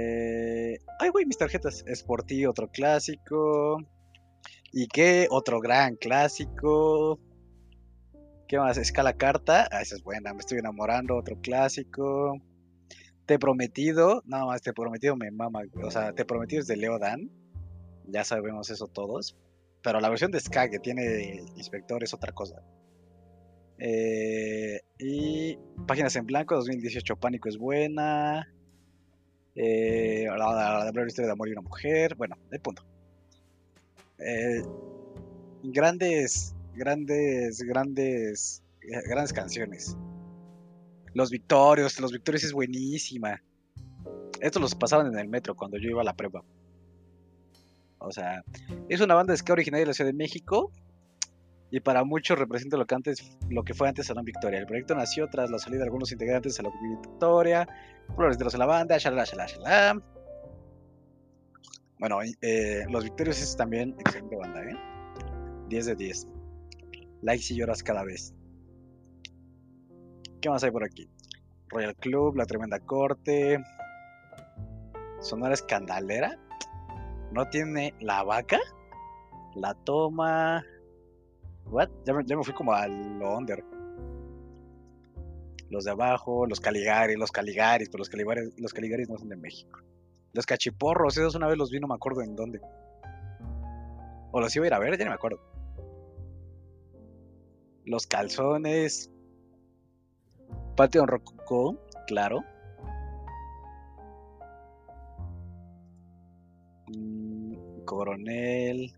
Ay, 1.01 1.11
güey, 1.11 1.27
mis 1.27 1.39
tarjetas. 1.39 1.85
Es 1.87 2.03
por 2.03 2.25
ti, 2.25 2.47
otro 2.47 2.69
clásico. 2.69 3.79
¿Y 4.73 4.89
qué? 4.89 5.27
Otro 5.31 5.61
gran 5.61 5.97
clásico. 5.97 7.21
¿Qué 8.47 8.59
más? 8.59 8.79
Escala 8.79 9.13
carta. 9.13 9.69
Ah, 9.71 9.83
esa 9.83 9.97
es 9.97 10.03
buena. 10.03 10.33
Me 10.33 10.41
estoy 10.41 10.59
enamorando. 10.59 11.17
Otro 11.17 11.41
clásico. 11.41 12.37
Te 13.27 13.39
prometido. 13.39 14.23
Nada 14.27 14.47
más, 14.47 14.63
te 14.63 14.73
prometido 14.73 15.17
me 15.17 15.31
mama. 15.31 15.61
O 15.83 15.91
sea, 15.91 16.13
te 16.13 16.25
prometido 16.25 16.61
es 16.63 16.67
de 16.67 16.77
Leo 16.77 16.99
Dan. 16.99 17.31
Ya 18.07 18.25
sabemos 18.25 18.71
eso 18.71 18.87
todos. 18.87 19.37
Pero 19.83 20.01
la 20.01 20.09
versión 20.09 20.31
de 20.31 20.41
Ska 20.41 20.69
que 20.71 20.79
tiene 20.79 21.45
Inspector 21.57 22.03
es 22.03 22.15
otra 22.15 22.33
cosa. 22.33 22.63
Eh, 23.79 24.81
y 24.99 25.57
Páginas 25.87 26.17
en 26.17 26.27
Blanco 26.27 26.57
2018 26.57 27.17
Pánico 27.17 27.49
es 27.49 27.57
buena. 27.57 28.53
Eh, 29.55 30.27
la, 30.27 30.91
la, 30.93 31.07
historia 31.07 31.27
de 31.27 31.33
amor 31.33 31.49
y 31.49 31.53
una 31.53 31.63
mujer. 31.63 32.15
Bueno, 32.17 32.37
el 32.51 32.61
punto. 32.61 32.85
Eh, 34.19 34.63
grandes, 35.63 36.55
grandes, 36.75 37.63
grandes, 37.63 38.63
grandes 38.81 39.33
canciones. 39.33 39.97
Los 41.15 41.31
Victorios, 41.31 41.99
Los 42.01 42.13
Victorios 42.13 42.45
es 42.45 42.53
buenísima. 42.53 43.43
Estos 44.41 44.63
los 44.63 44.75
pasaban 44.75 45.07
en 45.07 45.19
el 45.19 45.29
metro 45.29 45.57
cuando 45.57 45.79
yo 45.79 45.89
iba 45.89 46.03
a 46.03 46.05
la 46.05 46.15
prepa. 46.15 46.45
O 47.99 48.13
sea, 48.13 48.45
es 48.89 49.01
una 49.01 49.15
banda 49.15 49.33
de 49.33 49.39
ska 49.39 49.53
originaria 49.53 49.83
de 49.83 49.89
la 49.89 49.95
Ciudad 49.95 50.11
de 50.11 50.17
México 50.17 50.71
y 51.71 51.81
para 51.81 52.05
muchos 52.05 52.39
representa 52.39 52.77
lo 52.77 52.87
que 52.87 52.95
antes 52.95 53.39
lo 53.51 53.63
que 53.63 53.75
fue 53.75 53.89
antes 53.89 54.07
Salón 54.07 54.25
Victoria. 54.25 54.59
El 54.59 54.67
proyecto 54.67 54.95
nació 54.95 55.29
tras 55.29 55.51
la 55.51 55.59
salida 55.59 55.81
de 55.81 55.85
algunos 55.85 56.11
integrantes 56.13 56.53
de 56.53 56.57
Salón 56.57 56.73
Victoria, 56.83 57.69
flores 58.15 58.39
de 58.39 58.45
los 58.45 58.53
de 58.53 58.59
la 58.59 58.67
banda, 58.67 58.99
shalala, 58.99 59.25
shalala, 59.25 59.47
shalala. 59.47 60.03
Bueno, 61.99 62.21
eh, 62.41 62.85
Los 62.89 63.05
Victorios 63.05 63.41
es 63.41 63.57
también 63.57 63.97
excelente 63.99 64.37
banda, 64.37 64.63
¿eh? 64.63 64.77
10 65.69 65.87
de 65.87 65.97
10. 65.97 66.27
Likes 67.23 67.53
y 67.53 67.57
lloras 67.57 67.83
cada 67.83 68.05
vez. 68.05 68.35
¿Qué 70.41 70.49
más 70.49 70.63
hay 70.63 70.71
por 70.71 70.85
aquí? 70.85 71.11
Royal 71.69 71.97
Club, 71.97 72.37
La 72.37 72.47
Tremenda 72.47 72.79
Corte. 72.79 73.59
Sonora 75.21 75.55
Escandalera. 75.55 76.39
No 77.33 77.49
tiene 77.49 77.95
la 78.01 78.23
vaca. 78.23 78.61
La 79.57 79.75
toma. 79.75 80.65
What? 81.71 81.91
Ya 82.05 82.15
me, 82.15 82.45
fui 82.45 82.55
como 82.55 82.73
al 82.73 82.91
under. 83.23 83.63
Los 85.71 85.85
de 85.85 85.91
abajo, 85.91 86.47
los 86.47 86.61
Caligaris, 86.61 87.19
los 87.19 87.31
Caligaris, 87.31 87.89
pero 87.91 87.99
los 87.99 88.09
Caligaris, 88.09 88.55
los 88.59 88.73
Caligaris 88.73 89.09
no 89.11 89.19
son 89.19 89.29
de 89.29 89.37
México. 89.37 89.81
Los 90.33 90.47
cachiporros, 90.47 91.17
esos 91.19 91.35
una 91.35 91.47
vez 91.47 91.59
los 91.59 91.71
vi, 91.71 91.79
no 91.79 91.89
me 91.89 91.95
acuerdo 91.95 92.23
en 92.23 92.37
dónde. 92.37 92.61
O 94.31 94.41
los 94.41 94.55
iba 94.57 94.65
a 94.65 94.69
ir 94.69 94.75
a 94.75 94.79
ver, 94.79 94.97
ya 94.99 95.05
no 95.05 95.11
me 95.11 95.15
acuerdo. 95.17 95.41
Los 97.85 98.07
calzones. 98.07 99.11
Patio 100.77 101.05
Rococó, 101.07 101.77
claro. 102.07 102.45
Mm, 106.87 107.85
coronel. 107.85 108.95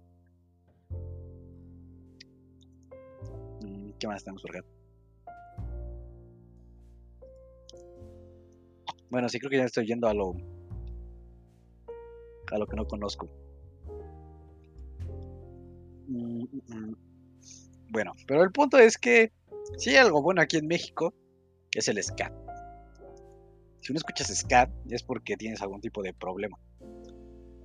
¿Qué 4.00 4.08
más 4.08 4.24
tenemos 4.24 4.42
por? 4.42 4.64
Bueno, 9.10 9.28
sí 9.28 9.38
creo 9.38 9.50
que 9.50 9.58
ya 9.58 9.64
estoy 9.64 9.86
yendo 9.86 10.08
a 10.08 10.14
lo 10.14 10.34
a 12.50 12.58
lo 12.58 12.66
que 12.66 12.76
no 12.76 12.86
conozco. 12.86 13.28
Mm, 16.08 16.44
bueno, 17.90 18.14
pero 18.26 18.42
el 18.42 18.50
punto 18.50 18.78
es 18.78 18.96
que 18.96 19.32
si 19.76 19.90
hay 19.90 19.96
algo 19.96 20.22
bueno 20.22 20.40
aquí 20.40 20.56
en 20.56 20.66
México, 20.66 21.14
es 21.72 21.86
el 21.88 22.02
ska. 22.02 22.32
Si 23.80 23.92
uno 23.92 23.98
escuchas 23.98 24.34
ska, 24.34 24.70
es 24.88 25.02
porque 25.02 25.36
tienes 25.36 25.60
algún 25.60 25.80
tipo 25.80 26.02
de 26.02 26.14
problema. 26.14 26.58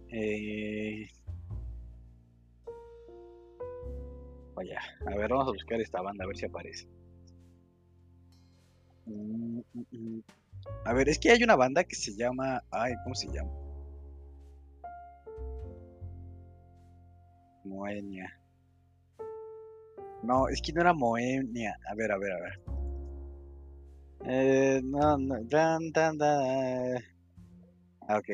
Eh, 0.09 1.07
vaya, 4.55 4.79
a 5.05 5.15
ver, 5.15 5.29
vamos 5.29 5.49
a 5.49 5.51
buscar 5.51 5.79
esta 5.81 6.01
banda, 6.01 6.23
a 6.23 6.27
ver 6.27 6.37
si 6.37 6.45
aparece. 6.45 6.87
Mm, 9.05 9.59
mm, 9.73 10.19
a 10.85 10.93
ver, 10.93 11.09
es 11.09 11.19
que 11.19 11.31
hay 11.31 11.43
una 11.43 11.55
banda 11.55 11.83
que 11.83 11.95
se 11.95 12.15
llama. 12.15 12.63
Ay, 12.71 12.93
¿cómo 13.03 13.15
se 13.15 13.27
llama? 13.27 13.51
Moenia. 17.63 18.31
No, 20.23 20.47
es 20.47 20.61
que 20.61 20.73
no 20.73 20.81
era 20.81 20.93
Moenia. 20.93 21.77
A 21.89 21.95
ver, 21.95 22.11
a 22.11 22.17
ver, 22.17 22.31
a 22.31 22.39
ver. 22.39 22.61
Eh, 24.27 24.81
no, 24.83 25.17
no. 25.17 25.43
Dan, 25.43 25.91
dan, 25.91 26.17
dan. 26.17 27.03
Ah, 28.07 28.17
ok. 28.17 28.29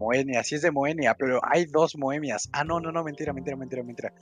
Moenia, 0.00 0.42
sí 0.42 0.54
es 0.54 0.62
de 0.62 0.70
Moenia, 0.70 1.14
pero 1.14 1.40
hay 1.44 1.66
dos 1.66 1.94
Moemias. 1.94 2.48
Ah, 2.52 2.64
no, 2.64 2.80
no, 2.80 2.90
no, 2.90 3.04
mentira, 3.04 3.34
mentira, 3.34 3.54
mentira, 3.54 3.82
mentira. 3.82 4.14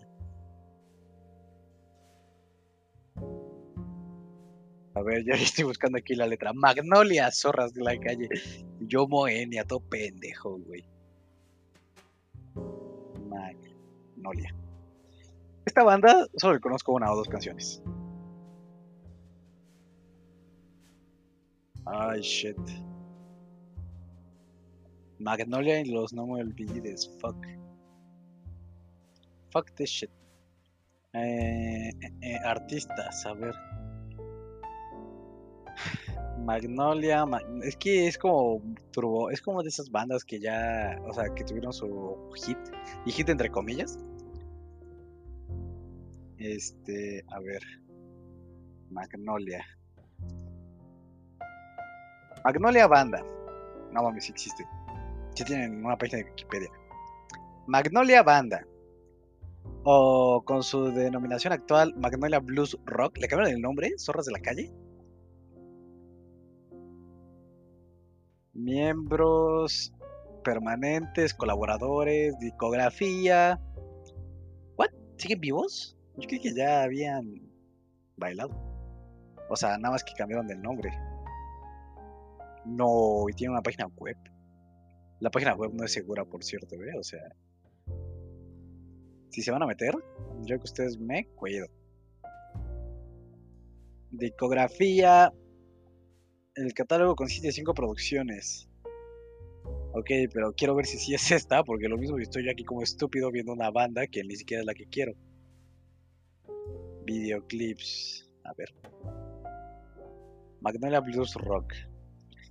A 4.94 5.02
ver, 5.02 5.24
ya 5.24 5.34
estoy 5.34 5.62
buscando 5.64 5.98
aquí 5.98 6.16
la 6.16 6.26
letra. 6.26 6.52
Magnolia, 6.52 7.30
zorras 7.30 7.72
de 7.74 7.84
la 7.84 7.96
calle. 7.96 8.28
Yo 8.80 9.06
Moenia, 9.06 9.64
todo 9.64 9.78
pendejo, 9.78 10.58
güey. 10.58 10.84
Magnolia. 13.28 14.52
Esta 15.64 15.84
banda 15.84 16.26
solo 16.36 16.60
conozco 16.60 16.92
una 16.92 17.12
o 17.12 17.16
dos 17.16 17.28
canciones. 17.28 17.80
Ay, 21.86 22.20
shit. 22.20 22.58
Magnolia 25.18 25.80
y 25.80 25.86
los 25.86 26.12
no 26.12 26.26
me 26.26 26.40
olvides. 26.40 27.10
Fuck. 27.20 27.46
Fuck 29.50 29.74
this 29.74 29.90
shit. 29.90 30.10
Eh, 31.12 31.88
eh, 31.88 32.12
eh, 32.20 32.38
artistas, 32.44 33.26
a 33.26 33.34
ver. 33.34 33.54
Magnolia, 36.38 37.24
es 37.62 37.76
que 37.76 38.06
es 38.06 38.16
como 38.16 38.62
turbo, 38.92 39.30
es 39.30 39.42
como 39.42 39.62
de 39.62 39.68
esas 39.68 39.90
bandas 39.90 40.24
que 40.24 40.38
ya, 40.40 40.98
o 41.06 41.12
sea, 41.12 41.34
que 41.34 41.44
tuvieron 41.44 41.72
su 41.72 42.30
hit, 42.34 42.58
y 43.04 43.10
hit 43.10 43.28
entre 43.28 43.50
comillas. 43.50 43.98
Este, 46.38 47.24
a 47.28 47.40
ver, 47.40 47.62
Magnolia. 48.90 49.64
Magnolia 52.44 52.86
Banda. 52.86 53.22
No 53.92 54.02
mames, 54.02 54.30
existe. 54.30 54.64
Si 55.38 55.44
tienen 55.44 55.84
una 55.84 55.96
página 55.96 56.18
de 56.18 56.30
Wikipedia. 56.30 56.68
Magnolia 57.68 58.24
Banda. 58.24 58.66
O 59.84 60.42
con 60.44 60.64
su 60.64 60.86
denominación 60.90 61.52
actual, 61.52 61.94
Magnolia 61.94 62.40
Blues 62.40 62.76
Rock. 62.86 63.18
¿Le 63.18 63.28
cambiaron 63.28 63.54
el 63.54 63.62
nombre? 63.62 63.92
¿Zorras 63.98 64.26
de 64.26 64.32
la 64.32 64.40
calle? 64.40 64.72
miembros 68.52 69.94
permanentes, 70.42 71.32
colaboradores, 71.34 72.36
discografía. 72.40 73.60
¿What? 74.76 74.88
¿Siguen 75.18 75.38
vivos? 75.38 75.96
Yo 76.16 76.26
creo 76.26 76.42
que 76.42 76.52
ya 76.52 76.82
habían 76.82 77.48
bailado. 78.16 78.50
O 79.48 79.54
sea, 79.54 79.78
nada 79.78 79.92
más 79.92 80.02
que 80.02 80.14
cambiaron 80.14 80.48
del 80.48 80.60
nombre. 80.60 80.90
No, 82.64 83.28
y 83.28 83.34
tiene 83.34 83.52
una 83.52 83.62
página 83.62 83.86
web. 83.98 84.16
La 85.20 85.30
página 85.30 85.54
web 85.54 85.72
no 85.74 85.84
es 85.84 85.92
segura, 85.92 86.24
por 86.24 86.44
cierto, 86.44 86.76
¿eh? 86.76 86.92
O 86.98 87.02
sea, 87.02 87.20
si 89.30 89.42
se 89.42 89.50
van 89.50 89.62
a 89.62 89.66
meter, 89.66 89.94
yo 90.42 90.56
que 90.58 90.64
ustedes 90.64 90.98
me 90.98 91.26
cuido. 91.34 91.66
Discografía, 94.10 95.32
el 96.54 96.72
catálogo 96.72 97.16
consiste 97.16 97.48
de 97.48 97.52
cinco 97.52 97.74
producciones. 97.74 98.68
Ok, 99.92 100.10
pero 100.32 100.52
quiero 100.52 100.74
ver 100.74 100.86
si 100.86 100.98
sí 100.98 101.14
es 101.14 101.30
esta, 101.32 101.64
porque 101.64 101.88
lo 101.88 101.98
mismo 101.98 102.18
estoy 102.18 102.44
yo 102.44 102.52
aquí 102.52 102.64
como 102.64 102.82
estúpido 102.82 103.30
viendo 103.30 103.52
una 103.52 103.70
banda 103.70 104.06
que 104.06 104.22
ni 104.22 104.36
siquiera 104.36 104.60
es 104.60 104.66
la 104.66 104.74
que 104.74 104.86
quiero. 104.86 105.12
Videoclips. 107.04 108.30
A 108.44 108.52
ver. 108.54 108.74
Magnolia 110.60 111.00
Blues 111.00 111.34
Rock. 111.34 111.74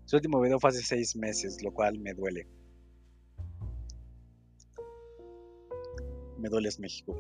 Su 0.06 0.18
último 0.18 0.42
video 0.42 0.60
fue 0.60 0.70
hace 0.70 0.82
seis 0.82 1.16
meses, 1.16 1.62
lo 1.64 1.74
cual 1.74 2.00
me 2.00 2.14
duele. 2.14 2.48
Me 6.40 6.50
duele 6.50 6.70
es 6.70 6.80
México. 6.80 7.16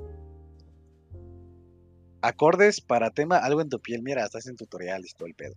Acordes 2.22 2.82
para 2.82 3.12
tema 3.12 3.38
algo 3.38 3.62
en 3.62 3.70
tu 3.70 3.80
piel. 3.80 4.02
Mira, 4.04 4.24
estás 4.24 4.48
en 4.48 4.56
tutoriales 4.56 5.16
todo 5.16 5.28
el 5.28 5.36
pedo 5.36 5.56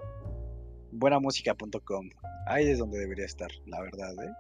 buenamúsica.com. 0.93 2.11
Ahí 2.47 2.69
es 2.69 2.79
donde 2.79 2.99
debería 2.99 3.25
estar, 3.25 3.51
la 3.67 3.81
verdad, 3.81 4.13
¿eh? 4.25 4.33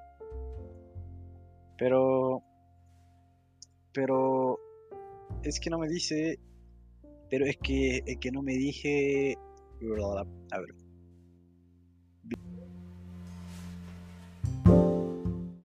Pero. 1.79 2.43
Pero. 3.93 4.59
es 5.43 5.61
que 5.61 5.71
no 5.71 5.79
me 5.79 5.89
dice. 5.89 6.39
Pero 7.31 7.47
es 7.47 7.57
que, 7.59 8.03
es 8.07 8.19
que 8.19 8.31
no 8.33 8.43
me 8.43 8.55
dije. 8.55 9.37
A 10.53 10.59
ver. 10.59 10.75